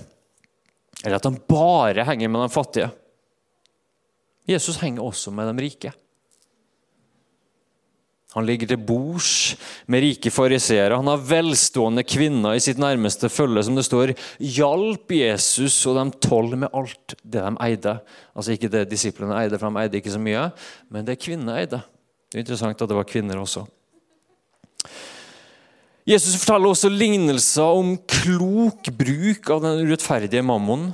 Eller 1.04 1.18
at 1.18 1.28
han 1.28 1.38
bare 1.50 2.06
henger 2.08 2.32
med 2.32 2.42
de 2.42 2.54
fattige. 2.54 2.90
Jesus 4.50 4.80
henger 4.82 5.06
også 5.06 5.34
med 5.34 5.52
de 5.52 5.66
rike. 5.68 5.92
Han 8.32 8.48
ligger 8.48 8.70
til 8.72 8.80
bords 8.80 9.32
med 9.92 10.06
rike 10.06 10.32
fariseere. 10.32 10.96
Han 10.96 11.10
har 11.12 11.26
velstående 11.28 12.06
kvinner 12.08 12.56
i 12.56 12.64
sitt 12.64 12.80
nærmeste 12.80 13.28
følge, 13.30 13.66
som 13.68 13.76
det 13.76 13.84
står, 13.84 14.14
hjalp 14.40 15.12
Jesus 15.12 15.76
og 15.92 16.00
de 16.00 16.06
tolv 16.24 16.56
med 16.64 16.72
alt 16.72 17.18
det 17.22 17.44
de 17.44 17.52
eide. 17.68 17.98
Altså 18.32 18.56
ikke 18.56 18.72
det 18.72 18.86
disiplene 18.94 19.36
eide, 19.42 19.60
for 19.60 19.68
de 19.68 19.84
eide 19.84 20.00
ikke 20.00 20.16
så 20.16 20.24
mye, 20.24 20.48
men 20.90 21.06
det 21.06 21.20
kvinnene 21.20 21.60
eide. 21.60 21.82
Det 22.32 22.40
er 22.40 22.46
interessant 22.46 22.80
at 22.80 22.90
det 22.90 22.98
var 22.98 23.10
kvinner 23.10 23.42
også. 23.42 23.66
Jesus 26.08 26.34
forteller 26.42 26.72
også 26.74 26.90
lignelser 26.90 27.78
om 27.78 27.94
klok 28.10 28.90
bruk 28.98 29.50
av 29.54 29.62
den 29.66 29.84
urettferdige 29.86 30.42
mammon. 30.46 30.90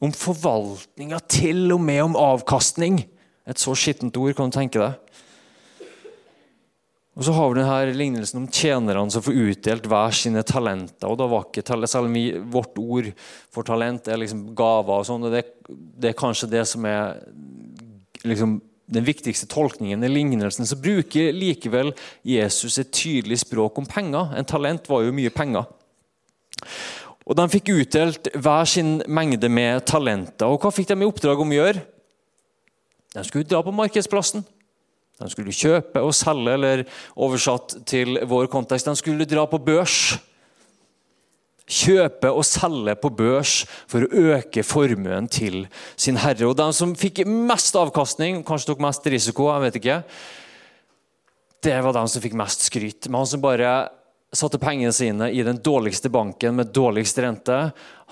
Om 0.00 0.14
forvaltninga, 0.16 1.18
til 1.28 1.74
og 1.74 1.82
med 1.84 2.00
om 2.06 2.16
avkastning. 2.16 3.02
Et 3.44 3.60
så 3.60 3.74
skittent 3.76 4.16
ord, 4.16 4.32
kan 4.36 4.48
du 4.48 4.56
tenke 4.56 4.80
deg. 4.80 4.96
Og 7.20 7.26
så 7.26 7.34
har 7.36 7.50
vi 7.50 7.58
denne 7.58 7.98
lignelsen 7.98 8.38
om 8.40 8.46
tjenerne 8.48 9.12
som 9.12 9.20
får 9.26 9.36
utdelt 9.42 9.88
hver 9.90 10.14
sine 10.16 10.40
talenter. 10.46 11.10
og 11.10 11.18
da 11.20 11.26
var 11.28 11.44
ikke 11.44 11.66
talent, 11.66 11.90
Selv 11.90 12.08
om 12.08 12.14
vi, 12.16 12.32
vårt 12.32 12.78
ord 12.78 13.10
for 13.52 13.62
talent 13.62 14.08
er 14.08 14.16
liksom 14.16 14.54
gaver, 14.56 15.02
og 15.02 15.04
sånn, 15.04 15.28
det, 15.28 15.44
det, 15.68 16.14
er 16.14 16.16
kanskje 16.16 16.48
det 16.48 16.64
som 16.70 16.86
er 16.88 17.20
liksom, 18.24 18.56
den 18.90 19.06
viktigste 19.06 19.48
tolkningen 19.50 20.02
i 20.04 20.10
lignelsen, 20.10 20.66
så 20.66 20.78
bruker 20.78 21.34
likevel 21.34 21.92
Jesus 22.26 22.78
et 22.82 22.92
tydelig 22.94 23.40
språk 23.44 23.78
om 23.78 23.86
penger. 23.88 24.34
En 24.36 24.48
talent 24.48 24.88
var 24.90 25.04
jo 25.06 25.14
mye 25.14 25.32
penger. 25.34 25.68
Og 27.30 27.36
De 27.38 27.46
fikk 27.52 27.70
utdelt 27.70 28.30
hver 28.34 28.66
sin 28.66 28.98
mengde 29.06 29.48
med 29.48 29.84
talenter. 29.86 30.50
Og 30.50 30.58
hva 30.62 30.72
fikk 30.74 30.90
de 30.90 30.98
i 30.98 31.06
oppdrag 31.06 31.42
om 31.42 31.52
å 31.52 31.60
gjøre? 31.60 31.84
De 33.14 33.22
skulle 33.26 33.46
dra 33.46 33.62
på 33.62 33.74
markedsplassen. 33.74 34.42
De 35.20 35.28
skulle 35.30 35.54
kjøpe 35.54 36.00
og 36.02 36.14
selge, 36.16 36.54
eller 36.56 36.82
oversatt 37.14 37.76
til 37.86 38.18
vår 38.26 38.48
kontekst, 38.50 38.88
de 38.88 38.96
skulle 38.98 39.28
dra 39.28 39.44
på 39.46 39.60
børs. 39.62 40.16
Kjøpe 41.70 42.32
og 42.34 42.42
selge 42.46 42.96
på 42.98 43.12
børs 43.14 43.60
for 43.90 44.02
å 44.02 44.24
øke 44.34 44.64
formuen 44.66 45.28
til 45.30 45.62
sin 45.94 46.18
herre. 46.18 46.48
Og 46.48 46.56
De 46.58 46.66
som 46.74 46.96
fikk 46.98 47.22
mest 47.28 47.78
avkastning, 47.78 48.42
kanskje 48.46 48.72
tok 48.72 48.82
mest 48.82 49.06
risiko, 49.06 49.48
jeg 49.52 49.66
vet 49.68 49.80
ikke, 49.80 50.02
det 51.62 51.78
var 51.84 51.94
de 51.94 52.04
som 52.08 52.24
fikk 52.24 52.36
mest 52.40 52.66
skryt. 52.66 53.06
Men 53.08 53.22
han 53.22 53.30
som 53.30 53.44
bare 53.44 53.72
satte 54.32 54.60
pengene 54.62 54.92
sine 54.94 55.30
i 55.34 55.42
den 55.46 55.58
dårligste 55.62 56.10
banken 56.12 56.56
med 56.58 56.74
dårligst 56.74 57.18
rente, 57.22 57.58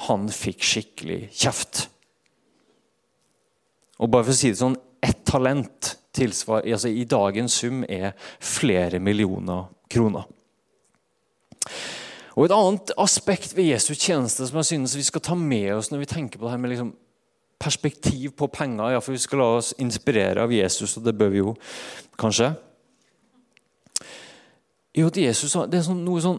han 0.08 0.28
fikk 0.32 0.64
skikkelig 0.66 1.20
kjeft. 1.32 1.86
Og 3.98 4.10
bare 4.12 4.28
for 4.28 4.34
å 4.34 4.38
si 4.38 4.52
det 4.52 4.60
sånn, 4.60 4.78
ett 5.02 5.22
talent 5.26 5.94
tilsvar, 6.14 6.64
altså 6.66 6.90
i 6.90 7.06
dagens 7.08 7.60
sum 7.62 7.84
er 7.86 8.12
flere 8.42 8.98
millioner 9.02 9.68
kroner. 9.90 10.26
Og 12.38 12.46
Et 12.46 12.54
annet 12.54 12.92
aspekt 13.02 13.50
ved 13.56 13.72
Jesu 13.72 13.96
tjeneste 13.98 14.46
som 14.46 14.60
jeg 14.60 14.68
synes 14.70 14.94
vi 14.94 15.06
skal 15.08 15.24
ta 15.26 15.34
med 15.34 15.72
oss 15.74 15.90
når 15.90 16.04
vi 16.04 16.10
tenker 16.12 16.38
på 16.38 16.46
det 16.46 16.52
her 16.54 16.60
med 16.62 16.70
liksom 16.70 16.92
perspektiv 17.58 18.36
på 18.38 18.46
penger, 18.54 18.92
ja, 18.94 19.00
for 19.02 19.10
vi 19.10 19.18
skal 19.18 19.40
la 19.42 19.48
oss 19.56 19.72
inspirere 19.82 20.44
av 20.44 20.52
Jesus, 20.54 20.94
og 20.94 21.02
det 21.08 21.16
bør 21.18 21.32
vi 21.34 21.42
jo 21.42 21.54
kanskje 22.20 22.52
Jo, 24.94 25.08
at 25.10 25.18
Jesus, 25.18 25.52
Det 25.52 25.78
er 25.80 25.84
sånn, 25.86 26.04
noe 26.06 26.22
sånn 26.22 26.38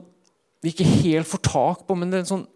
vi 0.64 0.72
ikke 0.72 0.88
helt 1.04 1.28
får 1.28 1.44
tak 1.44 1.84
på, 1.88 1.96
men 1.96 2.10
det 2.12 2.20
er 2.20 2.24
en 2.26 2.32
sånn 2.34 2.48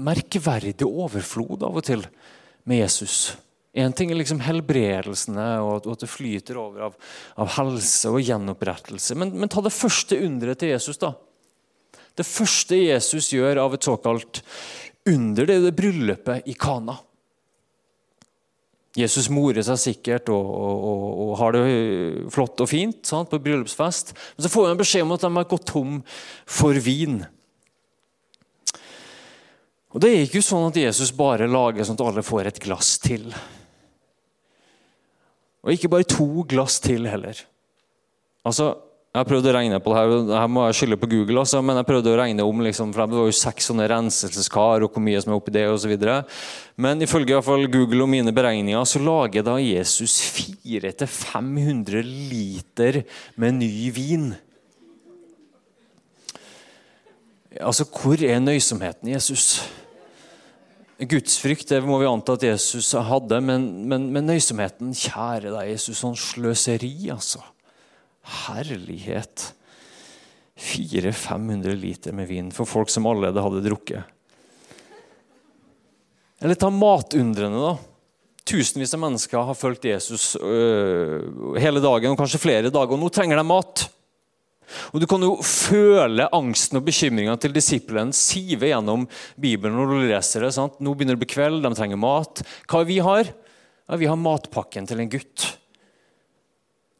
merkverdig 0.00 0.84
overflod 0.84 1.62
av 1.64 1.76
og 1.78 1.84
til 1.86 2.02
med 2.68 2.80
Jesus. 2.80 3.36
Én 3.76 3.94
ting 3.96 4.10
er 4.12 4.18
liksom 4.18 4.42
helbredelsene 4.44 5.46
og 5.64 5.88
at 5.90 6.04
det 6.04 6.10
flyter 6.10 6.58
over 6.60 6.88
av, 6.88 6.98
av 7.40 7.54
helse 7.56 8.12
og 8.12 8.22
gjenopprettelse. 8.22 9.16
Men, 9.18 9.32
men, 9.36 9.50
ta 9.52 9.62
det 9.64 9.72
første 9.74 10.18
underet 10.24 10.60
til 10.62 10.74
Jesus. 10.74 11.00
da. 11.00 11.14
Det 12.14 12.26
første 12.26 12.78
Jesus 12.78 13.32
gjør 13.34 13.64
av 13.64 13.74
et 13.74 13.86
såkalt 13.86 14.40
under, 15.10 15.46
det 15.46 15.56
er 15.56 15.66
det 15.66 15.74
bryllupet 15.76 16.48
i 16.48 16.54
Kana. 16.58 16.96
Jesus 18.94 19.26
morer 19.32 19.64
seg 19.66 19.80
sikkert 19.82 20.30
og, 20.30 20.44
og, 20.46 20.84
og, 20.86 21.06
og, 21.24 21.32
har 21.40 21.56
det 21.56 21.62
flott 22.30 22.60
og 22.62 22.70
fint 22.70 23.00
sant, 23.08 23.26
på 23.30 23.40
bryllupsfest. 23.42 24.14
Men 24.36 24.46
så 24.46 24.50
får 24.52 24.68
han 24.70 24.78
beskjed 24.78 25.02
om 25.02 25.14
at 25.16 25.24
de 25.26 25.32
har 25.34 25.48
gått 25.50 25.66
tom 25.72 25.96
for 26.46 26.78
vin. 26.78 27.24
Og 29.94 30.02
Det 30.02 30.10
er 30.10 30.24
ikke 30.26 30.42
sånn 30.42 30.68
at 30.68 30.78
Jesus 30.78 31.10
bare 31.14 31.50
lager 31.50 31.86
sånn 31.86 31.98
at 31.98 32.06
alle 32.06 32.22
får 32.26 32.50
et 32.50 32.62
glass 32.62 32.96
til. 33.02 33.26
Og 35.64 35.74
ikke 35.74 35.90
bare 35.90 36.06
to 36.06 36.46
glass 36.50 36.78
til 36.82 37.06
heller. 37.10 37.38
Altså, 38.46 38.74
Jeg 39.14 39.22
har 39.22 39.28
prøvd 39.28 39.46
å 39.46 39.50
regne 39.54 39.76
på 39.78 39.92
det 39.92 39.98
her, 40.00 40.12
her 40.40 40.48
må 40.50 40.64
jeg 40.66 40.74
skylde 40.74 40.96
på 40.98 41.06
Google, 41.12 41.44
også, 41.44 41.60
men 41.62 41.76
jeg 41.78 41.86
prøvde 41.86 42.10
å 42.10 42.16
regne 42.18 42.42
om 42.50 42.62
liksom, 42.66 42.90
for 42.90 43.06
det 43.06 43.14
var 43.14 43.28
jo 43.28 43.36
seks 43.38 43.68
sånne 43.70 43.86
renselseskar 43.92 44.82
og 44.82 44.90
hvor 44.90 45.04
mye 45.06 45.20
som 45.22 45.30
er 45.30 45.38
oppi 45.38 45.54
det 45.54 45.62
osv. 45.70 45.92
Men 46.82 47.04
ifølge 47.06 47.38
i 47.38 47.68
Google 47.76 48.02
og 48.02 48.10
mine 48.10 48.34
beregninger 48.34 48.88
så 48.90 48.98
lager 48.98 49.46
da 49.46 49.54
Jesus 49.62 50.16
400-500 50.66 52.02
liter 52.02 53.00
med 53.38 53.60
ny 53.60 53.70
vin. 53.94 54.26
Altså, 57.62 57.86
hvor 57.86 58.18
er 58.18 58.42
nøysomheten 58.42 59.14
Jesus? 59.14 59.62
Gudsfrykt 60.98 61.70
det 61.70 61.84
må 61.86 62.02
vi 62.02 62.10
anta 62.10 62.34
at 62.34 62.50
Jesus 62.50 62.90
hadde, 62.98 63.38
men, 63.46 63.70
men, 63.86 64.10
men 64.10 64.32
nøysomheten 64.34 64.90
Kjære 64.90 65.54
deg, 65.54 65.76
Jesus, 65.76 66.02
sånn 66.02 66.18
sløseri, 66.18 66.96
altså. 67.14 67.53
Herlighet. 68.24 69.52
400-500 70.60 71.74
liter 71.76 72.14
med 72.14 72.28
vin 72.30 72.52
for 72.54 72.68
folk 72.68 72.92
som 72.92 73.06
allerede 73.10 73.42
hadde 73.42 73.64
drukket. 73.64 74.04
Eller 76.44 76.58
ta 76.58 76.70
matundrene, 76.70 77.58
da. 77.58 77.74
Tusenvis 78.44 78.92
av 78.94 79.00
mennesker 79.00 79.46
har 79.48 79.56
fulgt 79.56 79.86
Jesus 79.88 80.34
øh, 80.36 81.56
hele 81.56 81.80
dagen 81.80 82.12
og 82.12 82.18
kanskje 82.20 82.42
flere 82.42 82.72
dager, 82.72 82.92
og 82.92 83.00
nå 83.00 83.08
trenger 83.12 83.40
de 83.40 83.44
mat. 83.48 83.86
Og 84.92 85.00
Du 85.00 85.06
kan 85.08 85.22
jo 85.24 85.36
føle 85.44 86.28
angsten 86.34 86.80
og 86.80 86.84
bekymringa 86.86 87.36
til 87.40 87.54
disiplene 87.56 88.16
sive 88.16 88.70
gjennom 88.70 89.06
Bibelen 89.40 89.76
når 89.78 89.90
du 89.90 90.06
leser 90.10 90.44
det. 90.44 90.52
sant? 90.56 90.76
Nå 90.80 90.94
begynner 90.94 91.16
det 91.16 91.22
å 91.22 91.24
bli 91.24 91.32
kveld, 91.34 91.64
de 91.64 91.72
trenger 91.76 92.00
mat. 92.00 92.44
Hva 92.70 92.84
vi 92.88 93.00
har? 93.04 93.32
Ja, 93.88 93.96
Vi 94.00 94.08
har 94.08 94.20
matpakken 94.20 94.88
til 94.88 95.00
en 95.00 95.12
gutt. 95.12 95.48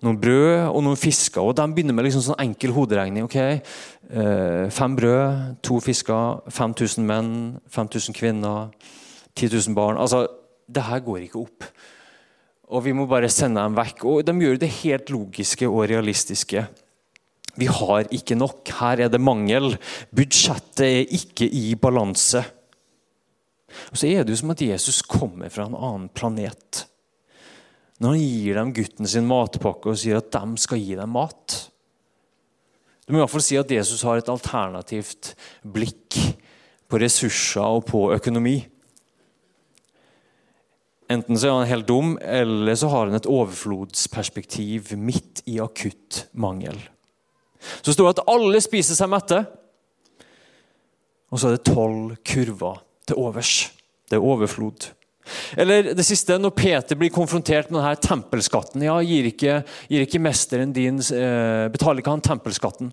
Noen 0.05 0.21
brød 0.21 0.69
og 0.69 0.83
noen 0.85 1.01
fisker. 1.01 1.41
og 1.41 1.57
De 1.57 1.65
begynner 1.73 1.97
med 1.97 2.05
liksom 2.05 2.23
sånn 2.27 2.43
enkel 2.45 2.75
hoderegning. 2.77 3.25
ok? 3.25 3.37
Eh, 3.41 4.71
fem 4.71 4.97
brød, 4.97 5.57
to 5.63 5.81
fisker, 5.81 6.43
5000 6.51 7.07
menn, 7.09 7.61
5000 7.69 8.15
kvinner, 8.15 8.71
10 9.35 9.49
000 9.49 9.75
barn. 9.75 9.97
Altså, 9.97 10.27
Det 10.67 10.83
her 10.83 11.01
går 11.01 11.19
ikke 11.27 11.41
opp. 11.41 11.65
Og 12.73 12.85
vi 12.85 12.93
må 12.93 13.05
bare 13.07 13.29
sende 13.29 13.61
dem 13.61 13.75
vekk. 13.77 14.05
Og 14.05 14.25
De 14.25 14.33
gjør 14.33 14.59
det 14.59 14.69
helt 14.83 15.11
logiske 15.11 15.69
og 15.69 15.89
realistiske. 15.91 16.67
Vi 17.57 17.67
har 17.67 18.09
ikke 18.11 18.35
nok. 18.35 18.69
Her 18.81 19.01
er 19.05 19.09
det 19.09 19.21
mangel. 19.21 19.77
Budsjettet 20.15 20.81
er 20.81 21.13
ikke 21.13 21.47
i 21.47 21.75
balanse. 21.75 22.45
Og 23.91 23.97
Så 23.97 24.09
er 24.09 24.25
det 24.25 24.31
jo 24.31 24.37
som 24.37 24.51
at 24.51 24.63
Jesus 24.63 25.03
kommer 25.03 25.49
fra 25.49 25.67
en 25.67 25.75
annen 25.77 26.09
planet. 26.09 26.87
Når 28.03 28.15
han 28.15 28.23
gir 28.23 28.59
dem 28.59 28.73
gutten 28.75 29.09
sin 29.09 29.29
matpakke 29.29 29.93
og 29.93 30.01
sier 30.01 30.19
at 30.19 30.33
de 30.35 30.61
skal 30.61 30.83
gi 30.83 30.97
dem 30.99 31.13
mat. 31.15 31.59
Du 33.05 33.13
må 33.13 33.21
i 33.21 33.23
hvert 33.23 33.35
fall 33.35 33.45
si 33.45 33.59
at 33.61 33.71
Jesus 33.71 34.03
har 34.07 34.19
et 34.19 34.31
alternativt 34.33 35.35
blikk 35.63 36.19
på 36.89 37.01
ressurser 37.01 37.65
og 37.65 37.85
på 37.91 38.07
økonomi. 38.17 38.57
Enten 41.13 41.37
så 41.37 41.51
er 41.51 41.59
han 41.59 41.69
helt 41.69 41.89
dum, 41.89 42.15
eller 42.19 42.77
så 42.81 42.89
har 42.89 43.11
han 43.11 43.19
et 43.19 43.29
overflodsperspektiv 43.29 44.95
midt 44.97 45.45
i 45.51 45.59
akutt 45.61 46.25
mangel. 46.33 46.79
Så 47.85 47.93
står 47.93 48.09
det 48.09 48.15
at 48.17 48.33
alle 48.33 48.61
spiser 48.65 48.97
seg 48.97 49.13
mette. 49.13 49.43
Og 51.33 51.41
så 51.41 51.51
er 51.51 51.57
det 51.57 51.69
tolv 51.69 52.17
kurver 52.25 52.81
til 53.09 53.21
overs. 53.21 53.55
Det 54.09 54.17
er 54.17 54.25
overflod. 54.25 54.91
Eller 55.57 55.95
det 55.97 56.05
siste, 56.05 56.37
når 56.41 56.53
Peter 56.57 56.99
blir 57.01 57.13
konfrontert 57.13 57.71
med 57.71 57.81
denne 57.81 57.97
tempelskatten 57.97 58.83
ja, 58.85 58.99
Gir 59.01 59.31
ikke, 59.31 59.63
gir 59.89 60.05
ikke 60.05 60.21
mesteren 60.21 60.75
din 60.77 61.01
eh, 61.01 61.65
Betaler 61.73 62.03
ikke 62.03 62.13
han 62.13 62.25
tempelskatten? 62.25 62.93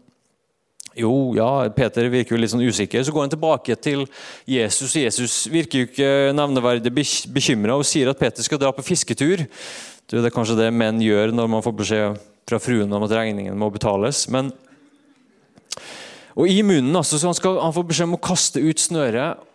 Jo, 0.98 1.32
ja, 1.38 1.70
Peter 1.72 2.10
virker 2.12 2.36
jo 2.36 2.40
litt 2.42 2.52
sånn 2.52 2.66
usikker. 2.66 3.04
Så 3.04 3.14
går 3.16 3.24
han 3.24 3.32
tilbake 3.32 3.78
til 3.80 4.04
Jesus. 4.50 4.98
Jesus 5.00 5.36
virker 5.52 5.80
jo 5.84 5.88
ikke 5.88 6.10
nevneverdig 6.36 6.92
bekymra 7.32 7.78
og 7.80 7.88
sier 7.88 8.12
at 8.12 8.20
Peter 8.20 8.44
skal 8.44 8.60
dra 8.60 8.74
på 8.76 8.84
fisketur. 8.84 9.46
Du, 10.12 10.18
det 10.18 10.28
er 10.28 10.36
kanskje 10.36 10.60
det 10.60 10.74
menn 10.76 11.00
gjør 11.00 11.32
når 11.36 11.48
man 11.54 11.64
får 11.64 11.78
beskjed 11.80 12.20
fra 12.50 12.60
fruen 12.60 12.92
om 12.92 13.06
at 13.08 13.16
regningen 13.16 13.56
må 13.56 13.70
betales. 13.72 14.26
Men, 14.34 14.52
og 16.36 16.52
I 16.52 16.60
munnen 16.68 17.00
altså, 17.00 17.16
så 17.16 17.32
han 17.32 17.40
skal 17.40 17.62
han 17.62 17.76
får 17.76 17.88
beskjed 17.94 18.12
om 18.12 18.20
å 18.20 18.26
kaste 18.28 18.64
ut 18.64 18.84
snøret. 18.84 19.48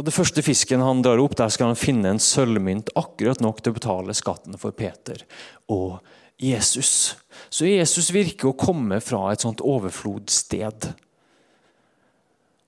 Og 0.00 0.06
Det 0.08 0.14
første 0.16 0.40
fisken 0.40 0.80
han 0.80 1.02
drar 1.04 1.20
opp, 1.20 1.34
der 1.36 1.50
skal 1.52 1.74
han 1.74 1.76
finne 1.76 2.14
en 2.14 2.22
sølvmynt 2.24 2.88
akkurat 2.96 3.42
nok 3.44 3.58
til 3.60 3.74
å 3.74 3.76
betale 3.76 4.14
skatten 4.16 4.56
for 4.56 4.72
Peter 4.72 5.20
og 5.68 5.98
Jesus. 6.40 7.18
Så 7.52 7.68
Jesus 7.68 8.08
virker 8.16 8.48
å 8.48 8.56
komme 8.56 9.02
fra 9.04 9.26
et 9.28 9.44
sånt 9.44 9.60
overflodssted. 9.60 10.88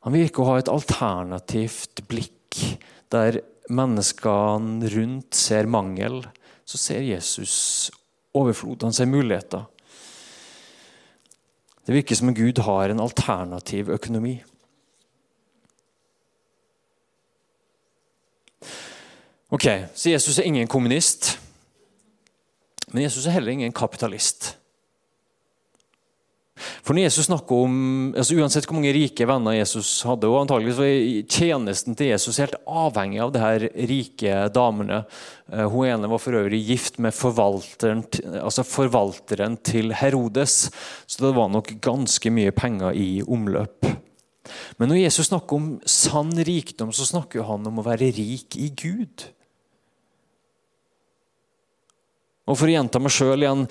Han 0.05 0.19
virker 0.19 0.45
å 0.45 0.51
ha 0.51 0.59
et 0.61 0.69
alternativt 0.69 2.05
blikk, 2.13 2.61
der 3.09 3.41
menneskene 3.73 4.93
rundt 4.93 5.33
ser 5.33 5.73
mangel. 5.73 6.21
Så 6.69 6.77
ser 6.85 7.01
Jesus 7.01 7.89
overflod, 8.37 8.85
han 8.85 8.93
ser 8.93 9.09
muligheter. 9.09 9.65
Det 11.81 11.97
virker 11.97 12.21
som 12.21 12.29
om 12.29 12.37
Gud 12.37 12.61
har 12.69 12.93
en 12.93 13.01
alternativ 13.01 13.89
økonomi. 13.97 14.43
Ok, 19.53 19.69
Så 19.95 20.09
Jesus 20.11 20.39
er 20.39 20.49
ingen 20.49 20.69
kommunist. 20.69 21.35
Men 22.93 23.05
Jesus 23.05 23.27
er 23.27 23.37
heller 23.37 23.53
ingen 23.53 23.73
kapitalist. 23.73 24.55
For 26.83 26.95
når 26.95 27.07
Jesus 27.07 27.27
snakker 27.27 27.65
om, 27.65 27.75
altså 28.17 28.37
Uansett 28.39 28.67
hvor 28.69 28.77
mange 28.79 28.93
rike 28.95 29.27
venner 29.29 29.57
Jesus 29.57 29.91
hadde, 30.07 30.29
og 30.31 30.43
antageligvis 30.43 30.79
var 30.79 31.33
tjenesten 31.33 31.97
til 31.99 32.13
Jesus 32.13 32.39
helt 32.41 32.57
avhengig 32.65 33.21
av 33.25 33.33
de 33.35 33.43
her 33.43 33.67
rike 33.91 34.39
damene. 34.55 35.03
Eh, 35.53 35.67
hun 35.73 35.89
ene 35.89 36.11
var 36.13 36.23
for 36.23 36.39
øvrig 36.39 36.63
gift 36.69 37.01
med 37.03 37.17
forvalteren, 37.17 38.05
altså 38.41 38.65
forvalteren 38.69 39.59
til 39.65 39.93
Herodes, 39.97 40.71
så 41.07 41.27
det 41.27 41.35
var 41.37 41.53
nok 41.53 41.75
ganske 41.83 42.33
mye 42.33 42.55
penger 42.57 42.97
i 42.97 43.11
omløp. 43.25 43.91
Men 44.79 44.91
når 44.91 45.05
Jesus 45.05 45.31
snakker 45.31 45.59
om 45.59 45.71
sann 45.89 46.33
rikdom, 46.37 46.93
så 46.95 47.07
snakker 47.09 47.47
han 47.49 47.69
om 47.69 47.81
å 47.81 47.87
være 47.87 48.13
rik 48.17 48.59
i 48.61 48.73
Gud. 48.77 49.29
Og 52.49 52.59
For 52.59 52.69
å 52.71 52.75
gjenta 52.75 53.03
meg 53.03 53.15
sjøl 53.15 53.45
igjen 53.45 53.67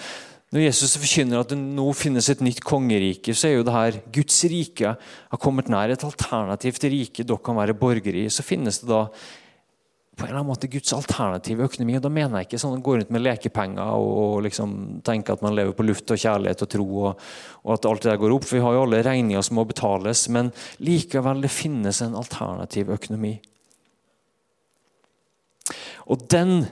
Når 0.51 0.65
Jesus 0.65 0.95
forkynner 0.99 1.41
at 1.41 1.51
det 1.51 1.59
nå 1.59 1.85
finnes 1.95 2.27
et 2.31 2.41
nytt 2.43 2.63
kongerike, 2.67 3.35
så 3.35 3.47
er 3.47 3.53
jo 3.57 3.67
det 3.67 3.75
her 3.75 3.99
Guds 4.11 4.41
rike 4.51 4.95
har 4.97 5.39
kommet 5.39 5.71
nær 5.71 5.93
et 5.93 6.03
alternativt 6.03 6.83
rike 6.91 7.23
dere 7.23 7.39
kan 7.39 7.55
være 7.55 7.77
borgere 7.79 8.25
i. 8.25 8.31
Så 8.31 8.43
finnes 8.43 8.81
det 8.81 8.89
da 8.91 9.05
på 10.11 10.25
en 10.25 10.29
eller 10.29 10.41
annen 10.41 10.51
måte 10.51 10.67
Guds 10.67 10.91
alternative 10.93 11.65
økonomi. 11.65 11.95
og 11.95 12.03
Da 12.03 12.11
mener 12.11 12.41
jeg 12.41 12.49
ikke 12.49 12.59
sånn 12.61 12.73
at 12.73 12.77
man 12.77 12.83
går 12.85 12.97
rundt 12.99 13.13
med 13.15 13.23
lekepenger 13.23 13.93
og, 13.95 14.09
og 14.23 14.33
liksom 14.45 14.73
tenker 15.07 15.37
at 15.37 15.45
man 15.45 15.55
lever 15.55 15.77
på 15.77 15.85
luft 15.87 16.11
og 16.11 16.19
kjærlighet 16.19 16.65
og 16.65 16.71
tro, 16.75 16.87
og, 17.05 17.23
og, 17.63 17.71
at 17.77 17.87
alt 17.89 18.03
det 18.03 18.11
der 18.11 18.19
går 18.21 18.35
opp. 18.35 18.49
For 18.49 18.59
vi 18.59 18.65
har 18.65 18.75
jo 18.75 18.83
alle 18.83 18.99
regninger 19.07 19.47
som 19.47 19.57
må 19.57 19.65
betales. 19.71 20.25
Men 20.35 20.51
likevel, 20.83 21.41
det 21.41 21.53
finnes 21.55 22.03
en 22.03 22.19
alternativ 22.19 22.91
økonomi. 22.91 23.37
Og 26.11 26.27
den 26.29 26.65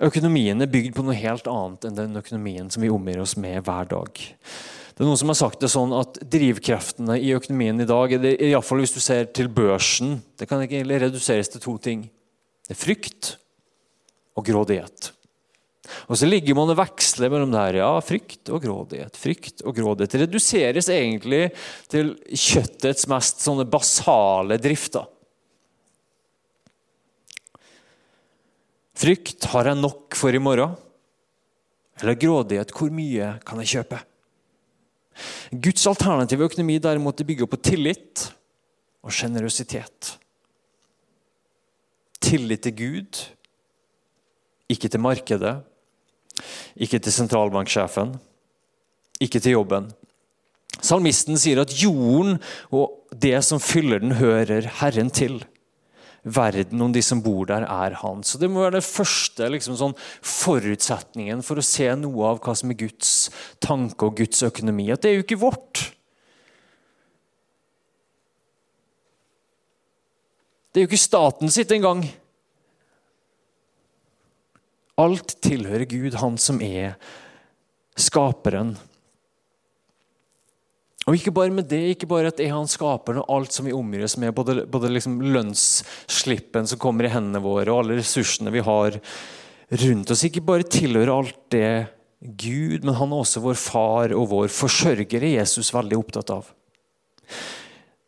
Økonomien 0.00 0.64
er 0.64 0.70
bygd 0.70 0.94
på 0.96 1.04
noe 1.04 1.16
helt 1.18 1.48
annet 1.50 1.84
enn 1.84 1.98
den 1.98 2.20
økonomien 2.20 2.70
som 2.72 2.80
vi 2.84 2.92
omgir 2.92 3.20
oss 3.20 3.36
med 3.36 3.60
hver 3.66 3.88
dag. 3.90 4.10
Det 4.16 5.04
er 5.04 5.08
noen 5.08 5.20
som 5.20 5.32
har 5.32 5.38
sagt 5.38 5.60
det 5.60 5.70
sånn 5.72 5.92
at 5.96 6.18
Drivkreftene 6.32 7.18
i 7.20 7.34
økonomien 7.36 7.80
i 7.80 7.88
dag, 7.88 8.12
i 8.16 8.50
hvert 8.52 8.66
fall 8.66 8.80
hvis 8.80 8.96
du 8.96 9.00
ser 9.04 9.28
til 9.36 9.48
børsen, 9.52 10.18
det 10.40 10.48
kan 10.48 10.60
ikke 10.64 10.78
egentlig 10.80 11.02
reduseres 11.04 11.52
til 11.52 11.64
to 11.64 11.76
ting. 11.80 12.06
Det 12.64 12.76
er 12.76 12.80
frykt 12.80 13.34
og 14.36 14.46
grådighet. 14.48 15.12
Og 16.08 16.16
så 16.20 16.28
ligger 16.28 16.56
man 16.56 16.72
og 16.72 16.78
veksler 16.78 17.32
mellom 17.32 17.52
det 17.52 17.62
her. 17.62 17.78
Ja, 17.82 17.92
frykt 18.04 18.50
og 18.52 18.62
grådighet. 18.64 19.16
Frykt 19.18 19.64
og 19.64 19.76
grådighet. 19.76 20.12
Det 20.14 20.22
reduseres 20.24 20.90
egentlig 20.92 21.46
til 21.90 22.14
kjøttets 22.28 23.08
mest 23.10 23.42
sånne 23.44 23.66
basale 23.68 24.60
drifter. 24.62 25.08
Frykt 29.00 29.46
har 29.54 29.70
jeg 29.70 29.80
nok 29.80 30.16
for 30.18 30.34
i 30.34 30.42
morgen? 30.42 30.74
Eller 32.00 32.18
grådighet 32.20 32.72
hvor 32.76 32.92
mye 32.92 33.34
kan 33.46 33.60
jeg 33.62 33.72
kjøpe? 33.74 34.00
Guds 35.50 35.86
alternative 35.88 36.46
økonomi 36.48 36.78
derimot 36.82 37.20
bygger 37.26 37.48
på 37.50 37.58
tillit 37.64 38.26
og 39.04 39.12
sjenerøsitet. 39.14 40.14
Tillit 42.20 42.62
til 42.64 42.76
Gud, 42.76 43.20
ikke 44.70 44.88
til 44.92 45.02
markedet, 45.02 45.54
ikke 46.76 47.00
til 47.00 47.12
sentralbanksjefen, 47.12 48.14
ikke 49.20 49.40
til 49.40 49.56
jobben. 49.56 49.88
Salmisten 50.80 51.40
sier 51.40 51.60
at 51.64 51.72
jorden 51.76 52.38
og 52.72 53.00
det 53.12 53.38
som 53.44 53.60
fyller 53.60 54.00
den, 54.00 54.16
hører 54.20 54.68
Herren 54.80 55.10
til 55.12 55.40
verden 56.22 56.82
om 56.84 56.92
de 56.92 57.02
som 57.04 57.22
bor 57.24 57.46
der, 57.48 57.64
er 57.64 57.96
hans. 58.02 58.32
Så 58.32 58.38
Det 58.38 58.50
må 58.50 58.64
være 58.64 58.78
den 58.78 58.86
første 58.86 59.48
liksom, 59.48 59.76
sånn, 59.78 59.96
forutsetningen 60.20 61.42
for 61.46 61.60
å 61.60 61.64
se 61.64 61.88
noe 61.96 62.34
av 62.34 62.42
hva 62.44 62.54
som 62.56 62.72
er 62.72 62.80
Guds 62.82 63.30
tanke 63.62 64.06
og 64.06 64.20
Guds 64.20 64.42
økonomi. 64.46 64.90
At 64.92 65.02
det 65.02 65.12
er 65.12 65.18
jo 65.20 65.26
ikke 65.26 65.40
vårt. 65.40 65.86
Det 70.70 70.80
er 70.80 70.84
jo 70.84 70.90
ikke 70.92 71.02
staten 71.02 71.50
sitt 71.50 71.72
engang. 71.74 72.04
Alt 75.00 75.38
tilhører 75.42 75.88
Gud, 75.88 76.20
han 76.20 76.36
som 76.38 76.60
er 76.62 76.94
skaperen. 77.98 78.76
Og 81.08 81.16
ikke 81.16 81.32
bare 81.32 81.52
med 81.54 81.68
det, 81.70 81.80
ikke 81.94 82.08
bare 82.10 82.28
at 82.28 82.40
er 82.44 82.52
han 82.52 82.68
skaperen 82.68 83.22
og 83.22 83.30
alt 83.32 83.54
som 83.56 83.66
vi 83.66 83.72
omgir 83.74 84.04
oss 84.04 84.18
med, 84.20 84.34
både, 84.36 84.66
både 84.68 84.90
liksom 84.92 85.16
lønnsslippen 85.24 86.68
som 86.68 86.80
kommer 86.80 87.08
i 87.08 87.12
hendene 87.12 87.40
våre, 87.42 87.70
og 87.72 87.84
alle 87.84 87.96
ressursene 88.02 88.52
vi 88.52 88.62
har 88.66 88.98
rundt 89.80 90.12
oss. 90.12 90.26
Ikke 90.28 90.44
bare 90.44 90.68
tilhører 90.68 91.14
alt 91.14 91.40
det 91.54 91.70
Gud, 92.20 92.84
men 92.84 92.96
han 92.98 93.14
er 93.14 93.22
også 93.24 93.40
vår 93.40 93.56
far 93.56 94.12
og 94.12 94.28
vår 94.34 94.52
forsørger, 94.52 95.22
er 95.24 95.38
Jesus 95.38 95.72
veldig 95.72 95.96
opptatt 96.02 96.34
av. 96.34 96.50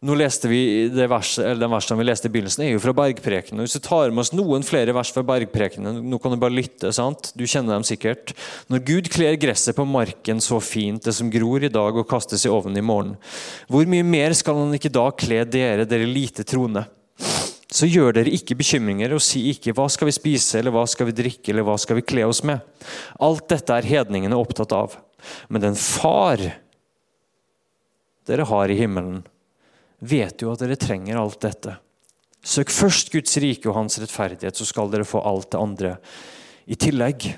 Nå 0.03 0.17
leste 0.19 0.49
vi 0.51 0.89
det 0.91 1.05
verset, 1.07 1.45
eller 1.45 1.61
Den 1.63 1.71
versen 1.71 1.99
vi 2.01 2.05
leste 2.09 2.27
i 2.27 2.33
begynnelsen, 2.35 2.65
er 2.65 2.73
jo 2.73 2.81
fra 2.83 2.95
Bergprekenen. 2.97 3.63
Hvis 3.63 3.77
du 3.79 3.85
tar 3.85 4.11
med 4.11 4.25
oss 4.25 4.33
noen 4.35 4.65
flere 4.67 4.91
vers 4.97 5.13
fra 5.15 5.23
Bergprekenen, 5.23 6.01
nå 6.11 6.19
kan 6.19 6.35
du 6.35 6.41
bare 6.43 6.57
lytte, 6.57 6.91
sant? 6.91 7.31
du 7.39 7.45
kjenner 7.47 7.77
dem 7.77 7.87
sikkert. 7.87 8.33
Når 8.67 8.83
Gud 8.89 9.11
kler 9.15 9.39
gresset 9.39 9.79
på 9.79 9.87
marken 9.87 10.43
så 10.43 10.59
fint, 10.59 11.05
det 11.07 11.15
som 11.15 11.31
gror 11.31 11.63
i 11.63 11.71
dag 11.71 11.95
og 11.95 12.09
kastes 12.11 12.43
i 12.49 12.51
ovnen 12.51 12.81
i 12.81 12.83
morgen, 12.83 13.15
hvor 13.71 13.87
mye 13.87 14.03
mer 14.03 14.35
skal 14.35 14.59
han 14.59 14.75
ikke 14.75 14.91
da 14.91 15.07
kle 15.15 15.45
dere, 15.47 15.87
dere 15.87 16.11
lite 16.11 16.43
troende? 16.51 16.83
Så 17.73 17.87
gjør 17.87 18.19
dere 18.19 18.35
ikke 18.35 18.59
bekymringer 18.59 19.15
og 19.15 19.23
si 19.23 19.47
ikke 19.53 19.73
'hva 19.73 19.87
skal 19.89 20.11
vi 20.11 20.19
spise', 20.19 20.59
eller 20.59 20.75
'hva 20.75 20.83
skal 20.89 21.07
vi 21.07 21.15
drikke', 21.23 21.49
eller 21.49 21.63
'hva 21.63 21.79
skal 21.79 21.97
vi 21.97 22.03
kle 22.03 22.27
oss 22.27 22.43
med'? 22.43 22.61
Alt 23.21 23.49
dette 23.49 23.71
er 23.71 23.87
hedningene 23.87 24.35
opptatt 24.35 24.73
av. 24.73 24.97
Men 25.49 25.63
den 25.63 25.75
far 25.75 26.37
dere 28.27 28.45
har 28.45 28.69
i 28.69 28.77
himmelen, 28.77 29.23
vet 30.03 30.43
jo 30.43 30.53
at 30.53 30.63
dere 30.63 30.79
trenger 30.81 31.21
alt 31.21 31.41
dette. 31.45 31.77
Søk 32.43 32.73
først 32.75 33.13
Guds 33.15 33.37
rike 33.39 33.71
og 33.71 33.79
hans 33.79 34.01
rettferdighet, 34.03 34.59
så 34.59 34.67
skal 34.67 34.91
dere 34.91 35.07
få 35.07 35.23
alt 35.23 35.53
det 35.55 35.63
andre 35.63 35.97
i 36.67 36.79
tillegg. 36.79 37.29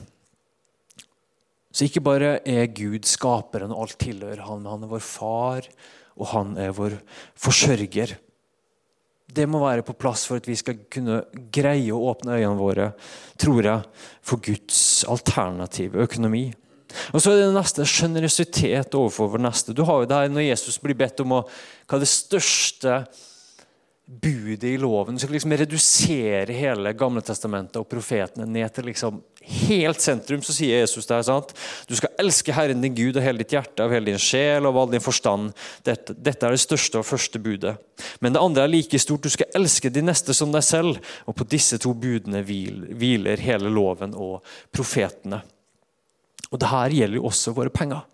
Så 1.74 1.88
ikke 1.88 2.05
bare 2.07 2.37
er 2.48 2.70
Gud 2.72 3.05
skaperen, 3.09 3.74
og 3.74 3.85
alt 3.85 3.98
tilhører 4.00 4.44
han, 4.46 4.62
men 4.62 4.72
han 4.72 4.87
er 4.87 4.92
vår 4.94 5.05
far, 5.05 5.68
og 6.14 6.31
han 6.31 6.55
er 6.61 6.72
vår 6.77 6.96
forsørger. 7.40 8.14
Det 9.35 9.46
må 9.50 9.59
være 9.64 9.83
på 9.83 9.96
plass 9.98 10.24
for 10.29 10.38
at 10.38 10.46
vi 10.46 10.55
skal 10.57 10.85
kunne 10.92 11.24
greie 11.53 11.90
å 11.92 12.12
åpne 12.12 12.38
øynene 12.38 12.61
våre, 12.61 12.90
tror 13.40 13.66
jeg, 13.66 14.05
for 14.22 14.42
Guds 14.44 14.79
alternative 15.11 16.05
økonomi. 16.07 16.46
Og 17.13 17.23
så 17.23 17.33
er 17.33 17.43
det 17.43 17.53
neste 17.57 17.87
sjenerøsitet 17.89 18.97
overfor 18.99 19.33
vår 19.35 19.45
neste. 19.47 19.77
Du 19.77 19.85
har 19.89 20.03
jo 20.03 20.11
det 20.11 20.19
her 20.23 20.35
Når 20.35 20.49
Jesus 20.49 20.81
blir 20.83 20.99
bedt 20.99 21.23
om 21.25 21.39
å 21.41 21.45
hva 21.45 21.99
er 21.99 22.05
det 22.05 22.11
største 22.11 22.99
budet 24.05 24.65
i 24.69 24.79
loven 24.79 25.17
Du 25.17 25.23
skal 25.23 25.33
liksom 25.33 25.55
redusere 25.57 26.53
hele 26.53 26.93
Gamle 26.97 27.23
testamentet 27.25 27.81
og 27.81 27.89
profetene 27.89 28.47
ned 28.49 28.73
til 28.75 28.91
liksom 28.91 29.23
helt 29.45 30.01
sentrum, 30.01 30.41
så 30.41 30.55
sier 30.57 30.81
Jesus 30.81 31.05
det. 31.05 31.19
sant? 31.27 31.51
Du 31.89 31.93
skal 31.97 32.15
elske 32.21 32.53
Herren 32.57 32.81
din 32.81 32.95
Gud 32.97 33.19
av 33.21 33.27
hele 33.27 33.43
ditt 33.43 33.53
hjerte, 33.53 33.85
av 33.85 33.93
hele 33.93 34.09
din 34.09 34.21
sjel 34.21 34.65
og 34.65 34.71
av 34.71 34.79
all 34.81 34.95
din 34.95 35.05
forstand. 35.05 35.53
Dette, 35.85 36.17
dette, 36.17 36.47
er 36.47 36.57
det 36.57 36.63
største 36.63 37.03
og 37.03 37.05
første 37.05 37.41
budet. 37.45 37.75
Men 38.25 38.33
det 38.33 38.41
andre 38.41 38.65
er 38.65 38.73
like 38.73 39.01
stort. 39.03 39.27
Du 39.27 39.33
skal 39.33 39.53
elske 39.61 39.93
de 39.93 40.01
neste 40.05 40.33
som 40.33 40.53
deg 40.53 40.65
selv. 40.65 40.97
Og 41.29 41.37
på 41.37 41.45
disse 41.53 41.77
to 41.77 41.93
budene 41.93 42.41
hviler 42.41 43.45
hele 43.45 43.73
loven 43.73 44.17
og 44.17 44.41
profetene. 44.73 45.43
Og 46.55 46.61
det 46.62 46.71
her 46.71 46.95
gjelder 46.95 47.19
jo 47.19 47.27
også 47.27 47.55
våre 47.57 47.73
penger. 47.75 48.05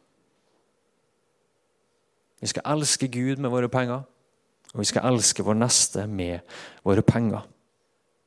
Vi 2.40 2.48
skal 2.48 2.64
elske 2.72 3.08
Gud 3.12 3.36
med 3.36 3.52
våre 3.52 3.68
penger, 3.68 4.06
og 4.72 4.80
vi 4.80 4.88
skal 4.88 5.04
elske 5.12 5.44
vår 5.44 5.58
neste 5.60 6.06
med 6.08 6.40
våre 6.84 7.04
penger. 7.04 7.46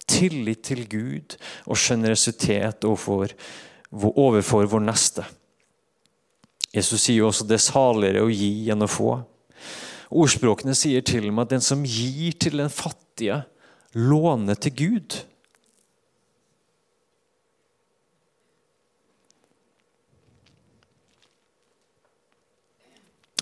tillit 0.07 0.59
til 0.67 0.83
Gud 0.89 1.37
og 1.65 1.77
sjenerøsitet 1.79 2.83
overfor, 2.83 3.31
vår 3.89 4.83
neste. 4.83 5.23
Jesus 6.75 7.05
sier 7.05 7.21
jo 7.21 7.29
også 7.29 7.47
det 7.47 7.55
er 7.55 7.63
saligere 7.63 8.25
å 8.25 8.29
gi 8.33 8.69
enn 8.73 8.83
å 8.83 8.89
få. 8.89 9.13
Ordspråkene 10.11 10.75
sier 10.75 11.01
til 11.01 11.29
og 11.29 11.37
med 11.37 11.47
at 11.47 11.53
den 11.55 11.63
som 11.63 11.85
gir 11.87 12.35
til 12.35 12.59
den 12.59 12.69
fattige, 12.69 13.45
låner 13.93 14.59
til 14.59 14.75
Gud. 14.75 15.17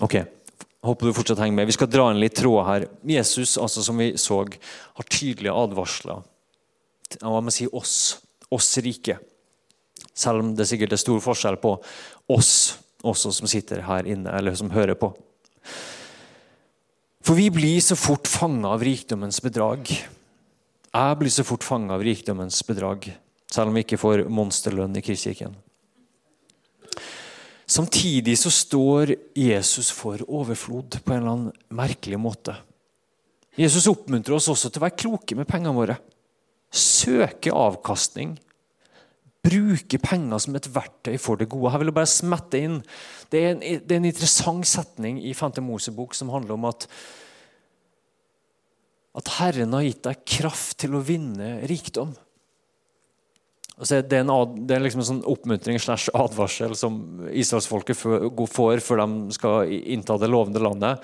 Ok, 0.02 0.16
håper 0.82 1.06
du 1.06 1.14
fortsatt 1.14 1.40
henger 1.42 1.60
med. 1.60 1.70
Vi 1.70 1.76
skal 1.76 1.90
dra 1.90 2.08
inn 2.10 2.20
litt 2.22 2.34
tråd 2.38 2.66
her. 2.66 2.86
Jesus, 3.06 3.54
altså 3.60 3.84
som 3.86 4.00
vi 4.02 4.12
så, 4.18 4.42
har 4.98 5.10
tydelige 5.10 5.54
advarsler. 5.54 6.24
Hva 7.20 7.40
med 7.40 7.52
å 7.52 7.54
si 7.54 7.68
oss, 7.70 7.96
oss 8.50 8.72
rike. 8.82 9.18
Selv 10.12 10.42
om 10.42 10.54
det 10.56 10.66
sikkert 10.68 10.96
er 10.96 11.00
stor 11.00 11.20
forskjell 11.22 11.60
på 11.62 11.76
oss 12.32 12.54
også 13.02 13.32
som 13.34 13.50
sitter 13.50 13.82
her 13.86 14.06
inne, 14.06 14.30
eller 14.30 14.54
som 14.58 14.70
hører 14.72 14.98
på. 14.98 15.10
For 17.22 17.38
vi 17.38 17.48
blir 17.54 17.80
så 17.82 17.96
fort 17.98 18.26
fanga 18.30 18.72
av 18.74 18.82
rikdommens 18.82 19.38
bedrag. 19.42 19.90
Jeg 20.92 21.18
blir 21.18 21.32
så 21.32 21.44
fort 21.46 21.64
fanga 21.66 21.94
av 21.94 22.02
rikdommens 22.04 22.58
bedrag, 22.66 23.06
selv 23.50 23.70
om 23.70 23.78
vi 23.78 23.84
ikke 23.86 24.00
får 24.00 24.26
monsterlønn 24.30 24.98
i 24.98 25.04
Kristkirken. 25.04 25.54
Samtidig 27.72 28.34
så 28.36 28.50
står 28.52 29.14
Jesus 29.38 29.88
for 29.94 30.20
overflod 30.26 30.98
på 31.00 31.14
en 31.14 31.22
eller 31.22 31.32
annen 31.32 31.68
merkelig 31.72 32.18
måte. 32.20 32.56
Jesus 33.56 33.88
oppmuntrer 33.88 34.36
oss 34.36 34.50
også 34.52 34.68
til 34.68 34.80
å 34.80 34.86
være 34.86 34.98
kloke 35.00 35.36
med 35.38 35.48
pengene 35.48 35.76
våre. 35.76 35.96
Søke 36.72 37.52
avkastning. 37.56 38.34
Bruke 39.42 39.98
penger 40.00 40.42
som 40.44 40.56
et 40.56 40.68
verktøy 40.74 41.16
for 41.20 41.40
det 41.40 41.48
gode. 41.52 41.72
Her 41.72 41.80
vil 41.80 41.90
jeg 41.90 41.96
bare 41.96 42.12
smette 42.12 42.60
inn. 42.60 42.78
Det 43.32 43.40
er 43.40 43.54
en, 43.54 43.64
det 43.64 43.96
er 43.96 44.02
en 44.02 44.10
interessant 44.10 44.68
setning 44.68 45.22
i 45.24 45.32
5. 45.36 45.60
Mosebok 45.64 46.16
som 46.16 46.32
handler 46.32 46.58
om 46.58 46.68
at 46.70 46.88
at 49.12 49.28
Herren 49.36 49.74
har 49.76 49.84
gitt 49.84 50.04
deg 50.06 50.22
kraft 50.24 50.78
til 50.80 50.94
å 50.96 51.02
vinne 51.04 51.58
rikdom. 51.68 52.14
Altså, 53.78 54.02
det 54.04 54.18
er 54.18 54.28
ad, 54.30 54.56
det 54.68 54.76
er 54.76 54.82
liksom 54.84 55.00
en 55.02 55.08
sånn 55.08 55.26
oppmuntring 55.32 55.80
slash 55.80 56.12
advarsel 56.14 56.74
som 56.78 56.96
israelsfolket 57.32 57.96
får 57.96 58.82
før 58.84 59.02
de 59.02 59.36
skal 59.36 59.72
innta 59.72 60.18
det 60.20 60.30
lovende 60.30 60.62
landet. 60.62 61.00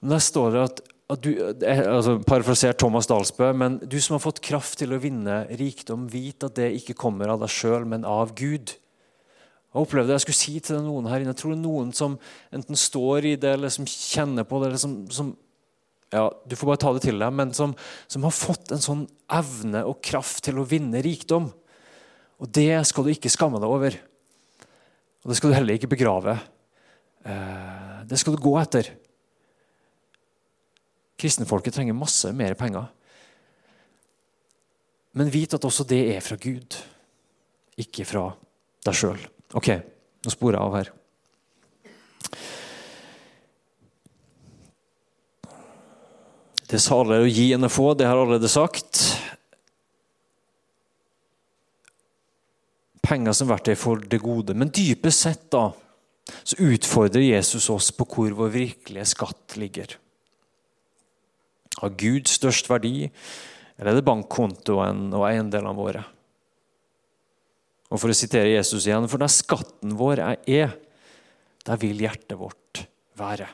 Der 0.00 0.22
står 0.22 0.52
det 0.54 0.66
at, 0.66 0.82
at 1.10 1.24
du, 1.24 1.30
altså 1.40 2.18
Parafrasert 2.28 2.78
Thomas 2.80 3.08
Dalsbø, 3.10 3.50
men 3.56 3.80
du 3.80 3.98
som 4.00 4.18
har 4.18 4.24
fått 4.24 4.42
kraft 4.44 4.78
til 4.80 4.94
å 4.94 5.00
vinne 5.00 5.42
rikdom, 5.60 6.06
vit 6.12 6.44
at 6.46 6.56
det 6.60 6.70
ikke 6.78 6.98
kommer 7.00 7.32
av 7.32 7.42
deg 7.42 7.52
sjøl, 7.52 7.88
men 7.88 8.06
av 8.08 8.36
Gud. 8.38 8.76
Jeg 9.70 9.86
opplevde 9.86 10.16
jeg 10.16 10.24
skulle 10.24 10.40
si 10.40 10.56
til 10.66 10.80
noen 10.82 11.06
her 11.06 11.22
inne, 11.22 11.32
jeg 11.32 11.42
tror 11.44 11.58
noen 11.58 11.92
som 11.96 12.16
enten 12.54 12.78
står 12.78 13.32
i 13.32 13.36
det, 13.40 13.54
eller 13.56 13.72
som 13.72 13.86
kjenner 13.88 14.46
på 14.48 14.60
det, 14.60 14.70
eller 14.70 14.82
som, 14.82 14.96
som 15.14 15.30
ja, 16.10 16.24
du 16.46 16.56
får 16.58 16.72
bare 16.72 16.80
ta 16.82 16.92
det 16.96 17.04
til 17.04 17.20
deg, 17.22 17.34
men 17.38 17.52
som, 17.54 17.76
som, 18.10 18.24
har 18.26 18.34
fått 18.34 18.72
en 18.74 18.82
sånn 18.82 19.04
evne 19.30 19.84
og 19.86 20.00
kraft 20.02 20.42
til 20.48 20.58
å 20.58 20.66
vinne 20.66 21.02
rikdom. 21.06 21.52
Og 22.40 22.48
det 22.48 22.72
skal 22.88 23.04
du 23.04 23.12
ikke 23.12 23.32
skamme 23.32 23.60
deg 23.60 23.68
over. 23.68 23.96
Og 25.20 25.30
det 25.30 25.36
skal 25.36 25.52
du 25.52 25.56
heller 25.58 25.76
ikke 25.76 25.92
begrave. 25.92 26.38
Eh, 27.28 27.98
det 28.08 28.18
skal 28.20 28.36
du 28.36 28.40
gå 28.40 28.54
etter. 28.60 28.88
Kristenfolket 31.20 31.76
trenger 31.76 31.96
masse 31.96 32.32
mer 32.32 32.56
penger. 32.56 32.88
Men 35.12 35.32
vit 35.32 35.52
at 35.52 35.66
også 35.66 35.84
det 35.90 36.00
er 36.14 36.24
fra 36.24 36.38
Gud, 36.40 36.78
ikke 37.80 38.06
fra 38.08 38.30
deg 38.86 38.96
sjøl. 38.96 39.20
Ok, 39.58 39.72
nå 40.24 40.32
sporer 40.32 40.56
jeg 40.56 40.64
av 40.64 40.78
her. 40.78 40.92
Det 46.70 46.78
er 46.78 46.84
saligere 46.84 47.26
å 47.26 47.30
gi 47.34 47.48
enn 47.56 47.66
å 47.66 47.72
få, 47.72 47.90
det 47.98 48.06
har 48.06 48.14
jeg 48.14 48.28
allerede 48.28 48.52
sagt. 48.52 49.09
Penger 53.10 53.34
som 53.34 53.50
verktøy 53.50 53.74
for 53.78 54.02
det 54.12 54.20
gode. 54.22 54.54
Men 54.54 54.70
dypest 54.70 55.26
sett 55.26 55.48
da, 55.52 55.68
så 56.46 56.58
utfordrer 56.62 57.26
Jesus 57.26 57.66
oss 57.72 57.90
på 57.94 58.06
hvor 58.06 58.36
vår 58.38 58.54
virkelige 58.54 59.08
skatt 59.12 59.56
ligger. 59.58 59.96
Har 61.80 61.96
Gud 61.98 62.30
størst 62.30 62.70
verdi, 62.70 63.10
eller 63.78 63.92
er 63.92 63.98
det 63.98 64.06
bankkontoen 64.06 65.08
og 65.16 65.26
eiendelene 65.26 65.76
våre? 65.76 66.04
Og 67.90 67.98
For 67.98 68.12
å 68.12 68.14
sitere 68.14 68.52
Jesus 68.52 68.86
igjen, 68.86 69.08
for 69.10 69.18
der 69.18 69.32
skatten 69.32 69.96
vår 69.98 70.22
er, 70.46 70.76
der 71.66 71.80
vil 71.80 72.04
hjertet 72.04 72.38
vårt 72.38 72.84
være. 73.18 73.48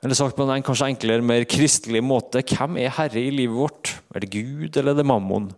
Eller 0.00 0.16
sagt 0.16 0.38
på 0.38 0.46
en 0.48 0.64
kanskje 0.64 0.88
enklere, 0.94 1.24
mer 1.24 1.44
kristelig 1.44 2.00
måte, 2.00 2.40
hvem 2.40 2.78
er 2.80 2.94
herre 2.96 3.20
i 3.20 3.34
livet 3.34 3.58
vårt? 3.58 3.92
Er 4.14 4.24
det 4.24 4.30
Gud 4.32 4.78
eller 4.80 4.94
er 4.94 5.02
det 5.02 5.10
mammon? 5.10 5.50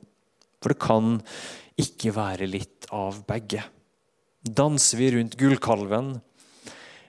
For 0.62 0.72
det 0.72 0.83
kan 0.83 1.16
ikke 1.81 2.14
være 2.14 2.48
litt 2.51 2.87
av 2.94 3.22
begge. 3.29 3.64
Danser 4.42 5.01
vi 5.01 5.11
rundt 5.16 5.38
gullkalven, 5.38 6.14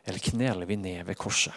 eller 0.03 0.25
kneler 0.31 0.69
vi 0.69 0.77
ned 0.77 1.05
ved 1.07 1.17
korset? 1.19 1.55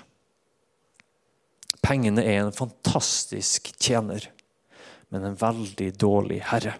Pengene 1.87 2.25
er 2.27 2.43
en 2.43 2.55
fantastisk 2.55 3.71
tjener, 3.79 4.25
men 5.13 5.29
en 5.29 5.39
veldig 5.39 5.93
dårlig 6.01 6.41
herre. 6.51 6.75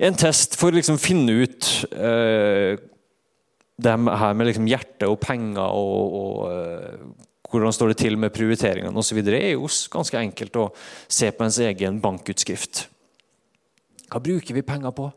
En 0.00 0.16
test 0.16 0.56
for 0.60 0.72
å 0.72 0.76
liksom 0.76 0.98
finne 1.00 1.44
ut 1.44 1.70
uh, 1.94 2.76
det 3.80 3.96
her 3.96 4.36
med 4.36 4.48
liksom 4.48 4.68
hjerte 4.68 5.08
og 5.08 5.20
penger 5.22 5.72
og, 5.76 6.16
og 6.20 6.36
uh, 6.48 7.26
hvordan 7.50 7.74
står 7.74 7.92
det 7.92 7.98
til 8.02 8.16
med 8.20 8.32
prioriteringene 8.34 8.96
osv. 9.02 9.20
er 9.24 9.54
jo 9.54 9.68
ganske 9.92 10.20
enkelt 10.20 10.56
å 10.60 10.70
se 11.08 11.30
på 11.32 11.46
ens 11.46 11.58
egen 11.64 12.00
bankutskrift. 12.02 12.86
Hva 14.10 14.22
bruker 14.22 14.56
vi 14.56 14.66
penger 14.66 14.94
på? 14.96 15.08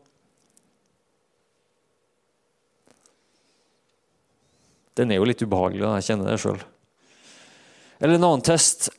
Den 4.94 5.10
er 5.10 5.18
jo 5.18 5.26
litt 5.26 5.42
ubehagelig, 5.42 5.82
jeg 5.82 6.06
kjenner 6.08 6.30
det 6.30 6.38
sjøl. 6.42 6.60
Eller 7.98 8.18
en 8.18 8.28
annen 8.28 8.44
test. 8.46 8.92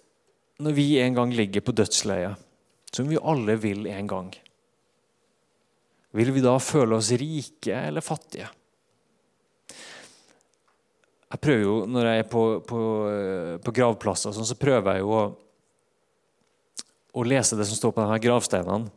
Når 0.60 0.76
vi 0.76 0.90
en 1.04 1.16
gang 1.16 1.32
ligger 1.36 1.64
på 1.64 1.74
dødsleiet, 1.76 2.40
som 2.96 3.08
vi 3.12 3.20
alle 3.20 3.58
vil 3.60 3.88
en 3.92 4.08
gang, 4.08 4.30
vil 6.16 6.32
vi 6.32 6.44
da 6.44 6.54
føle 6.64 6.96
oss 6.96 7.12
rike 7.20 7.76
eller 7.76 8.04
fattige? 8.04 8.48
jeg 11.36 11.42
prøver 11.44 11.64
jo, 11.64 11.86
Når 11.86 12.08
jeg 12.08 12.20
er 12.20 12.30
på, 12.30 12.44
på, 12.68 12.82
på 13.64 13.74
gravplasser, 13.76 14.32
sånn, 14.36 14.48
så 14.48 14.58
prøver 14.60 14.96
jeg 14.96 15.04
jo 15.04 15.16
å, 15.16 15.24
å, 17.16 17.26
lese 17.28 17.58
det 17.60 17.68
som 17.68 17.80
står 17.80 17.96
på 17.96 18.04
denne 18.04 18.22
gravsteinene. 18.24 18.94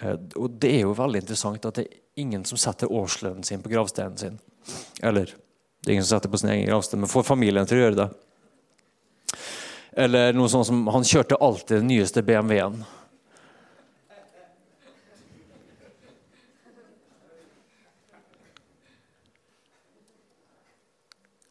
Eh, 0.00 0.18
og 0.36 0.58
det 0.60 0.72
er 0.74 0.84
jo 0.84 0.96
veldig 0.96 1.24
interessant 1.24 1.68
at 1.68 1.80
det 1.80 1.86
er 1.86 2.22
ingen 2.22 2.44
som 2.48 2.60
setter 2.60 2.92
årslønnen 2.92 3.44
sin 3.46 3.64
på 3.64 3.72
gravsteinen 3.72 4.20
sin. 4.20 4.38
Eller 5.02 5.32
det 5.32 5.90
er 5.90 5.96
ingen 5.96 6.06
som 6.06 6.16
setter 6.16 6.32
på 6.32 6.40
sin 6.42 6.50
egen 6.50 6.68
gravstein, 6.68 7.00
men 7.04 7.12
får 7.12 7.28
familien 7.28 7.68
til 7.68 7.78
å 7.78 7.84
gjøre 7.84 8.00
det. 8.02 8.10
Eller 9.96 10.36
noe 10.36 10.50
sånt 10.52 10.68
som 10.68 10.82
Han 10.92 11.06
kjørte 11.08 11.38
alltid 11.40 11.78
den 11.80 11.88
nyeste 11.88 12.22
BMW-en. 12.26 12.82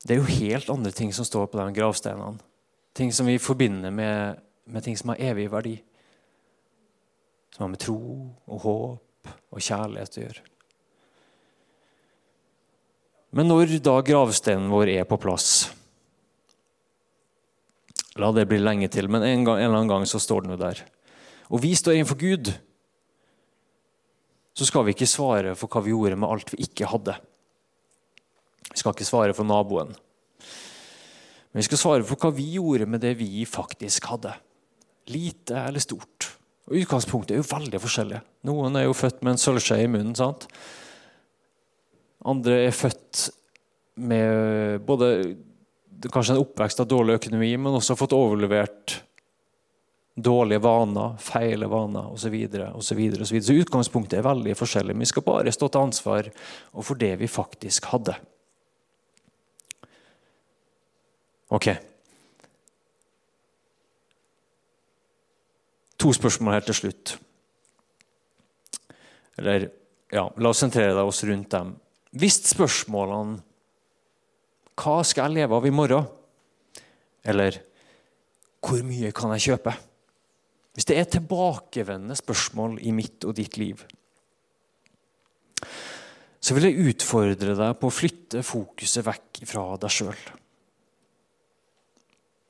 Det 0.05 0.13
er 0.13 0.19
jo 0.19 0.36
helt 0.43 0.69
andre 0.69 0.91
ting 0.93 1.10
som 1.13 1.25
står 1.25 1.47
på 1.49 1.58
de 1.58 1.71
gravsteinene. 1.73 2.38
Ting 2.93 3.10
som 3.13 3.25
vi 3.25 3.39
forbinder 3.41 3.89
med, 3.91 4.38
med 4.69 4.84
ting 4.86 4.97
som 4.97 5.10
har 5.10 5.23
evig 5.31 5.47
verdi. 5.49 5.79
Som 7.56 7.63
har 7.63 7.72
med 7.72 7.80
tro 7.80 7.96
og 8.52 8.60
håp 8.65 9.32
og 9.56 9.63
kjærlighet 9.63 10.18
å 10.20 10.24
gjøre. 10.26 10.44
Men 13.36 13.48
når 13.48 13.78
da 13.84 13.96
gravsteinen 14.04 14.68
vår 14.72 14.91
er 14.98 15.08
på 15.08 15.20
plass 15.20 15.70
La 18.15 18.30
det 18.32 18.46
bli 18.48 18.62
lenge 18.62 18.88
til, 18.91 19.10
men 19.12 19.26
en, 19.28 19.41
gang, 19.44 19.60
en 19.60 19.65
eller 19.68 19.82
annen 19.82 19.91
gang 19.91 20.06
så 20.08 20.22
står 20.24 20.46
den 20.46 20.54
jo 20.54 20.60
der. 20.62 20.80
Og 21.52 21.60
vi 21.60 21.74
står 21.76 21.98
innenfor 21.98 22.15
Gud. 22.15 22.52
Så 24.56 24.68
skal 24.70 24.86
vi 24.88 24.94
ikke 24.96 25.10
svare 25.10 25.52
for 25.60 25.68
hva 25.68 25.82
vi 25.84 25.91
gjorde 25.91 26.15
med 26.15 26.32
alt 26.32 26.54
vi 26.54 26.62
ikke 26.63 26.88
hadde. 26.88 27.18
Vi 28.72 28.80
skal 28.80 28.96
ikke 28.96 29.08
svare 29.08 29.36
for 29.36 29.48
naboen. 29.48 29.91
Men 31.52 31.60
vi 31.60 31.68
skal 31.68 31.82
svare 31.82 32.08
for 32.08 32.20
hva 32.24 32.32
vi 32.36 32.48
gjorde 32.56 32.88
med 32.88 33.04
det 33.04 33.18
vi 33.20 33.44
faktisk 33.44 34.08
hadde. 34.13 34.32
Lite 35.12 35.60
eller 35.68 35.84
stort. 35.84 36.35
Og 36.65 36.80
Utgangspunktet 36.82 37.36
er 37.36 37.41
jo 37.43 37.47
veldig 37.47 37.82
forskjellig. 37.82 38.19
Noen 38.49 38.78
er 38.80 38.88
jo 38.88 38.97
født 38.97 39.21
med 39.21 39.36
en 39.36 39.41
sølvskje 39.41 39.84
i 39.84 39.89
munnen. 39.89 40.15
sant? 40.17 40.47
Andre 42.25 42.63
er 42.65 42.73
født 42.73 43.28
med 44.01 44.82
både 44.86 45.10
kanskje 46.12 46.36
en 46.36 46.41
oppvekst 46.41 46.82
av 46.82 46.89
dårlig 46.89 47.19
økonomi, 47.19 47.51
men 47.58 47.78
også 47.78 47.97
fått 47.97 48.17
overlevert 48.17 49.01
Dårlige 50.15 50.62
vaner, 50.63 51.17
feile 51.19 51.67
vaner 51.67 52.06
osv. 52.08 52.21
Så, 52.23 52.30
videre, 52.32 52.69
og 52.71 52.84
så, 52.88 52.95
så 53.43 53.56
utgangspunktet 53.60 54.21
er 54.21 54.23
veldig 54.23 54.54
forskjellig. 54.56 54.95
Vi 55.01 55.08
skal 55.10 55.25
bare 55.25 55.51
stå 55.51 55.67
til 55.67 55.82
ansvar 55.82 56.30
for 56.71 56.95
det 56.95 57.10
vi 57.19 57.28
faktisk 57.28 57.89
hadde. 57.91 58.15
Ok. 61.51 61.67
To 65.97 66.12
spørsmål 66.13 66.58
helt 66.58 66.69
til 66.69 66.79
slutt. 66.81 67.15
Eller 69.39 69.69
ja, 70.12 70.27
la 70.27 70.51
oss 70.51 70.62
sentrere 70.63 71.03
oss 71.03 71.23
rundt 71.27 71.51
dem. 71.51 71.75
Hvis 72.15 72.39
spørsmålene 72.51 73.41
'Hva 74.75 75.03
skal 75.03 75.31
jeg 75.31 75.43
leve 75.43 75.55
av 75.55 75.65
i 75.65 75.71
morgen?' 75.71 76.08
eller 77.23 77.62
'Hvor 78.62 78.84
mye 78.84 79.12
kan 79.12 79.31
jeg 79.31 79.51
kjøpe?' 79.51 79.77
Hvis 80.73 80.86
det 80.86 80.97
er 80.99 81.05
tilbakevendende 81.08 82.15
spørsmål 82.15 82.79
i 82.84 82.91
mitt 82.91 83.23
og 83.23 83.36
ditt 83.36 83.58
liv, 83.58 83.86
så 86.41 86.53
vil 86.53 86.67
jeg 86.67 86.89
utfordre 86.91 87.55
deg 87.55 87.77
på 87.79 87.88
å 87.88 87.95
flytte 87.95 88.43
fokuset 88.43 89.05
vekk 89.05 89.45
fra 89.47 89.63
deg 89.77 89.89
sjøl. 89.89 90.19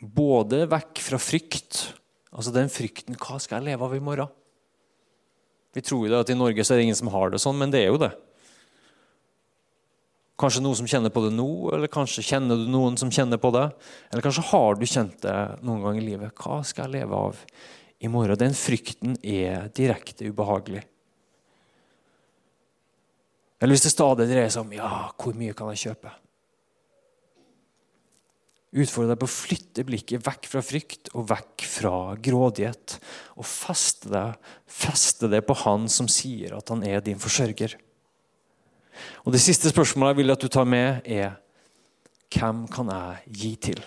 Både 0.02 0.66
vekk 0.68 1.04
fra 1.06 1.20
frykt, 1.22 1.94
altså 2.36 2.54
den 2.54 2.70
frykten 2.70 3.16
'Hva 3.16 3.40
skal 3.40 3.64
jeg 3.64 3.74
leve 3.74 3.86
av 3.86 3.96
i 3.96 4.04
morgen?' 4.04 4.32
Vi 5.76 5.82
tror 5.82 6.08
jo 6.08 6.20
at 6.20 6.30
i 6.30 6.38
Norge 6.38 6.64
så 6.64 6.74
er 6.74 6.78
det 6.78 6.88
ingen 6.88 6.96
som 6.96 7.12
har 7.12 7.30
det 7.30 7.42
sånn, 7.44 7.58
men 7.60 7.72
det 7.72 7.82
er 7.84 7.92
jo 7.92 8.00
det. 8.00 8.14
Kanskje 10.40 10.62
noen 10.64 10.76
som 10.76 10.88
kjenner 10.88 11.12
på 11.12 11.24
det 11.24 11.34
nå, 11.36 11.48
eller 11.76 11.92
kanskje 11.92 12.24
kjenner 12.24 12.60
du 12.60 12.68
noen 12.72 12.96
som 13.00 13.12
kjenner 13.12 13.40
på 13.40 13.52
det. 13.56 13.70
Eller 14.12 14.24
kanskje 14.24 14.48
har 14.52 14.76
du 14.76 14.86
kjent 14.88 15.22
det 15.24 15.36
noen 15.64 15.84
gang 15.84 16.00
i 16.00 16.04
livet. 16.04 16.32
Hva 16.36 16.62
skal 16.64 16.88
jeg 16.88 17.02
leve 17.02 17.20
av 17.28 17.40
i 18.00 18.12
morgen? 18.12 18.40
Den 18.40 18.56
frykten 18.56 19.16
er 19.20 19.68
direkte 19.76 20.28
ubehagelig. 20.28 20.84
Eller 23.60 23.76
hvis 23.76 23.88
det 23.88 23.94
stadig 23.96 24.28
dreier 24.28 24.52
seg 24.52 24.64
om 24.64 24.76
ja, 24.76 24.92
hvor 25.16 25.36
mye 25.36 25.56
kan 25.56 25.72
jeg 25.72 25.90
kjøpe? 25.90 26.12
Utfordre 28.76 29.14
deg 29.14 29.22
på 29.22 29.28
å 29.30 29.32
flytte 29.32 29.86
blikket 29.88 30.24
vekk 30.26 30.50
fra 30.52 30.62
frykt 30.66 31.10
og 31.16 31.30
vekk 31.30 31.64
fra 31.70 31.96
grådighet. 32.20 32.98
Og 33.40 33.48
feste 33.48 34.12
det, 34.12 34.26
feste 34.68 35.30
det 35.32 35.46
på 35.48 35.56
Han 35.64 35.88
som 35.92 36.10
sier 36.12 36.58
at 36.58 36.72
han 36.74 36.84
er 36.84 37.04
din 37.06 37.22
forsørger. 37.22 37.78
Og 39.24 39.32
Det 39.32 39.42
siste 39.44 39.72
spørsmålet 39.72 40.16
jeg 40.16 40.24
vil 40.24 40.36
at 40.36 40.44
du 40.44 40.48
tar 40.52 40.68
med, 40.68 41.02
er 41.08 41.38
hvem 42.36 42.66
kan 42.68 42.92
jeg 42.92 43.38
gi 43.40 43.52
til? 43.70 43.84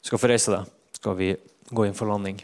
Du 0.00 0.08
skal 0.08 0.22
få 0.22 0.30
reise 0.32 0.54
deg. 0.54 0.72
Skal 0.96 1.16
vi 1.18 1.34
gå 1.68 1.84
inn 1.84 1.96
for 1.96 2.08
landing? 2.08 2.40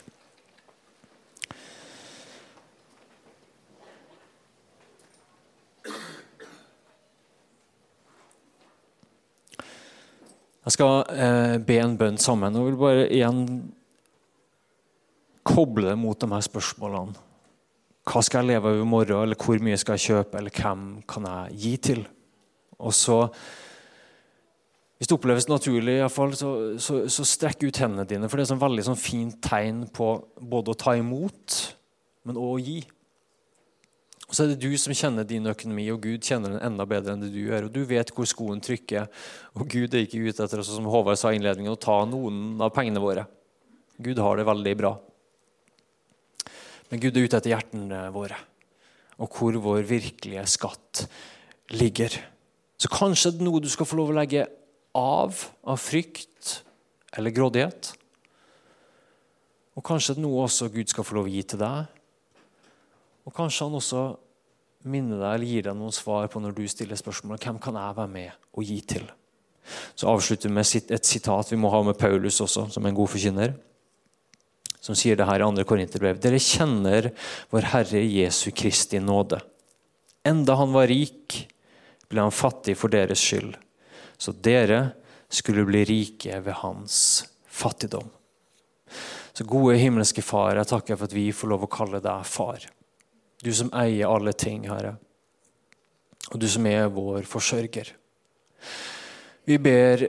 Jeg 10.66 10.74
skal 10.74 11.04
eh, 11.14 11.56
be 11.62 11.76
en 11.78 11.94
bønn 11.98 12.16
sammen 12.18 12.56
og 12.58 12.64
vil 12.66 12.78
bare 12.80 13.04
igjen 13.06 13.44
koble 15.46 15.92
mot 15.94 16.18
de 16.18 16.26
her 16.32 16.42
spørsmålene. 16.42 17.22
Hva 18.06 18.22
skal 18.22 18.42
jeg 18.42 18.56
leve 18.56 18.72
av 18.72 18.80
i 18.80 18.86
morgen, 18.86 19.22
eller 19.22 19.38
hvor 19.38 19.62
mye 19.62 19.78
skal 19.78 19.94
jeg 19.98 20.10
kjøpe, 20.10 20.38
eller 20.38 20.54
hvem 20.54 20.82
kan 21.10 21.26
jeg 21.26 21.60
gi 21.62 21.72
til? 21.90 22.02
Og 22.78 22.94
så, 22.94 23.28
Hvis 24.96 25.10
det 25.10 25.16
oppleves 25.18 25.48
naturlig, 25.48 25.98
i 25.98 26.00
hvert 26.00 26.14
fall, 26.14 26.30
så, 26.34 26.50
så, 26.80 27.02
så 27.12 27.24
strekk 27.28 27.66
ut 27.66 27.80
hendene 27.82 28.06
dine. 28.08 28.30
For 28.30 28.38
det 28.38 28.46
er 28.46 28.46
et 28.46 28.52
sånn 28.54 28.62
veldig 28.62 28.84
sånn 28.86 28.96
fint 28.96 29.34
tegn 29.44 29.82
på 29.92 30.06
både 30.40 30.72
å 30.72 30.78
ta 30.80 30.94
imot, 30.96 31.56
men 32.24 32.38
òg 32.40 32.54
å 32.54 32.62
gi. 32.64 32.78
Og 34.26 34.34
så 34.34 34.42
er 34.42 34.52
det 34.52 34.64
du 34.64 34.72
som 34.80 34.94
kjenner 34.96 35.26
din 35.26 35.46
økonomi, 35.46 35.84
og 35.94 36.02
Gud 36.02 36.24
kjenner 36.26 36.56
den 36.56 36.64
enda 36.66 36.86
bedre 36.88 37.14
enn 37.14 37.22
det 37.22 37.30
du 37.30 37.44
gjør. 37.44 37.68
Og 37.68 37.74
du 37.76 37.84
vet 37.86 38.10
hvor 38.14 38.26
skoen 38.26 38.62
trykker. 38.64 39.06
Og 39.54 39.68
Gud 39.70 39.94
er 39.94 40.02
ikke 40.02 40.24
ute 40.26 40.42
etter 40.42 40.64
som 40.66 40.88
Håvard 40.90 41.20
sa 41.20 41.30
i 41.30 41.38
innledningen, 41.38 41.70
å 41.70 41.78
ta 41.78 42.00
noen 42.10 42.58
av 42.58 42.72
pengene 42.74 43.02
våre. 43.02 43.28
Gud 44.02 44.18
har 44.18 44.38
det 44.38 44.48
veldig 44.48 44.74
bra. 44.82 44.92
Men 46.90 47.02
Gud 47.02 47.14
er 47.14 47.26
ute 47.26 47.38
etter 47.38 47.54
hjertene 47.54 48.02
våre, 48.14 48.38
og 49.22 49.30
hvor 49.38 49.56
vår 49.62 49.86
virkelige 49.86 50.44
skatt 50.50 51.06
ligger. 51.74 52.18
Så 52.78 52.90
kanskje 52.92 53.32
det 53.34 53.42
er 53.42 53.48
noe 53.48 53.62
du 53.62 53.70
skal 53.70 53.88
få 53.88 53.98
lov 53.98 54.10
å 54.12 54.18
legge 54.18 54.44
av 54.96 55.38
av 55.66 55.78
frykt 55.80 56.58
eller 57.16 57.34
grådighet. 57.34 57.92
Og 59.76 59.84
kanskje 59.86 60.16
det 60.16 60.22
er 60.22 60.26
noe 60.26 60.46
også 60.46 60.70
Gud 60.72 60.90
skal 60.90 61.06
få 61.06 61.18
lov 61.18 61.28
å 61.28 61.32
gi 61.32 61.42
til 61.46 61.62
deg 61.62 61.95
og 63.26 63.34
kanskje 63.34 63.66
han 63.66 63.76
også 63.76 64.02
minner 64.86 65.18
deg 65.18 65.32
eller 65.34 65.50
gir 65.50 65.66
deg 65.66 65.78
noen 65.78 65.94
svar 65.94 66.28
på 66.30 66.40
når 66.42 66.54
du 66.56 66.66
stiller 66.70 66.98
spørsmål 66.98 67.40
hvem 67.42 67.58
kan 67.62 67.78
jeg 67.78 67.96
være 67.98 68.12
med 68.12 68.50
og 68.54 68.66
gi 68.66 68.78
til. 68.94 69.06
Så 69.98 70.06
avslutter 70.10 70.48
vi 70.48 70.54
med 70.54 70.92
et 70.94 71.08
sitat 71.08 71.50
vi 71.50 71.58
må 71.58 71.72
ha 71.72 71.82
med 71.82 71.98
Paulus 71.98 72.38
også, 72.44 72.68
som 72.70 72.86
en 72.86 72.94
god 72.94 73.10
forkynner. 73.10 73.56
Som 74.78 74.94
sier 74.94 75.18
det 75.18 75.26
her 75.26 75.42
i 75.42 75.48
2. 75.48 75.66
Korinterbrev. 75.66 76.20
Dere 76.22 76.38
kjenner 76.38 77.10
vår 77.50 77.72
Herre 77.72 78.02
Jesu 78.04 78.52
Kristi 78.54 79.00
nåde. 79.02 79.40
Enda 80.26 80.54
han 80.60 80.70
var 80.74 80.86
rik, 80.90 81.40
ble 82.06 82.22
han 82.22 82.34
fattig 82.34 82.76
for 82.78 82.92
deres 82.92 83.18
skyld. 83.18 83.56
Så 84.14 84.30
dere 84.30 84.92
skulle 85.26 85.66
bli 85.66 85.82
rike 85.88 86.38
ved 86.44 86.60
hans 86.62 87.26
fattigdom. 87.50 88.06
Så 89.34 89.44
gode 89.44 89.74
himmelske 89.80 90.22
Far, 90.22 90.54
jeg 90.56 90.70
takker 90.70 90.96
for 90.96 91.10
at 91.10 91.16
vi 91.16 91.28
får 91.34 91.50
lov 91.50 91.66
å 91.66 91.72
kalle 91.72 92.00
deg 92.00 92.22
far. 92.30 92.62
Du 93.46 93.52
som 93.54 93.70
eier 93.78 94.10
alle 94.10 94.34
ting, 94.34 94.64
Herre. 94.66 94.96
Og 96.32 96.40
du 96.42 96.48
som 96.50 96.66
er 96.66 96.88
vår 96.90 97.26
forsørger. 97.30 97.92
Vi 99.46 99.58
ber 99.62 100.08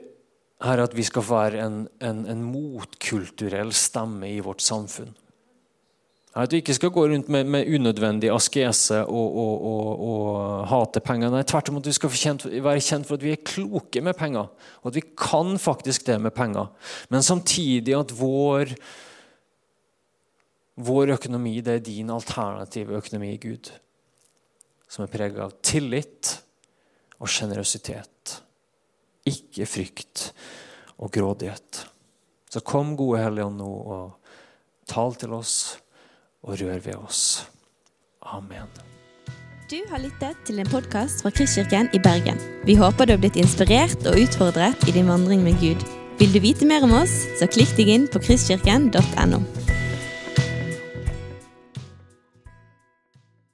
Herre, 0.65 0.87
at 0.87 0.95
vi 0.97 1.05
skal 1.05 1.25
være 1.27 1.61
en, 1.61 1.83
en, 2.01 2.23
en 2.25 2.41
motkulturell 2.41 3.69
stemme 3.77 4.31
i 4.31 4.39
vårt 4.41 4.63
samfunn. 4.65 5.13
At 6.37 6.53
vi 6.53 6.61
ikke 6.61 6.75
skal 6.77 6.91
gå 6.93 7.03
rundt 7.09 7.29
med, 7.33 7.47
med 7.49 7.69
unødvendig 7.73 8.29
askese 8.29 8.99
og, 9.05 9.37
og, 9.41 9.53
og, 9.69 10.01
og 10.07 10.67
hate 10.69 11.01
penger. 11.01 11.31
Nei, 11.33 11.41
tvert 11.49 11.69
imot 11.71 11.89
vi 11.89 11.95
skal 11.97 12.13
være 12.13 12.81
kjent 12.81 13.07
for 13.09 13.17
at 13.17 13.25
vi 13.25 13.33
er 13.33 13.45
kloke 13.45 14.03
med 14.05 14.17
penger. 14.17 14.49
Og 14.83 14.91
at 14.91 14.99
vi 14.99 15.05
kan 15.17 15.57
faktisk 15.61 16.05
det 16.09 16.19
med 16.21 16.33
penger. 16.37 16.69
Men 17.13 17.25
samtidig 17.25 17.95
at 17.97 18.13
vår 18.17 18.73
vår 20.77 21.15
økonomi 21.17 21.57
det 21.65 21.79
er 21.79 21.85
din 21.85 22.11
alternative 22.13 22.97
økonomi, 22.99 23.33
Gud, 23.41 23.71
som 24.87 25.05
er 25.05 25.11
preget 25.11 25.41
av 25.41 25.55
tillit 25.65 26.37
og 27.17 27.31
sjenerøsitet. 27.31 28.37
Ikke 29.27 29.67
frykt 29.67 30.31
og 30.97 31.11
grådighet. 31.13 31.83
Så 32.49 32.61
kom, 32.63 32.95
gode 32.97 33.23
Hellige 33.23 33.49
Ånd, 33.49 33.59
nå 33.59 33.67
og 33.67 34.35
tal 34.87 35.17
til 35.19 35.33
oss 35.35 35.77
og 36.45 36.55
rør 36.61 36.79
ved 36.79 36.95
oss. 36.95 37.23
Amen. 38.21 38.69
Du 39.67 39.81
har 39.89 39.99
lyttet 39.99 40.37
til 40.47 40.61
en 40.61 40.69
podkast 40.71 41.25
fra 41.25 41.31
Kristkirken 41.35 41.89
i 41.91 41.99
Bergen. 41.99 42.39
Vi 42.63 42.77
håper 42.79 43.03
du 43.03 43.17
har 43.17 43.23
blitt 43.23 43.39
inspirert 43.39 43.99
og 44.07 44.15
utfordret 44.21 44.87
i 44.87 44.95
din 44.95 45.11
vandring 45.11 45.43
med 45.43 45.59
Gud. 45.59 45.83
Vil 46.21 46.31
du 46.31 46.39
vite 46.39 46.65
mer 46.69 46.87
om 46.87 46.95
oss, 47.01 47.25
så 47.35 47.49
klikk 47.51 47.75
deg 47.75 47.91
inn 47.91 48.07
på 48.07 48.23
kristkirken.no. 48.23 49.43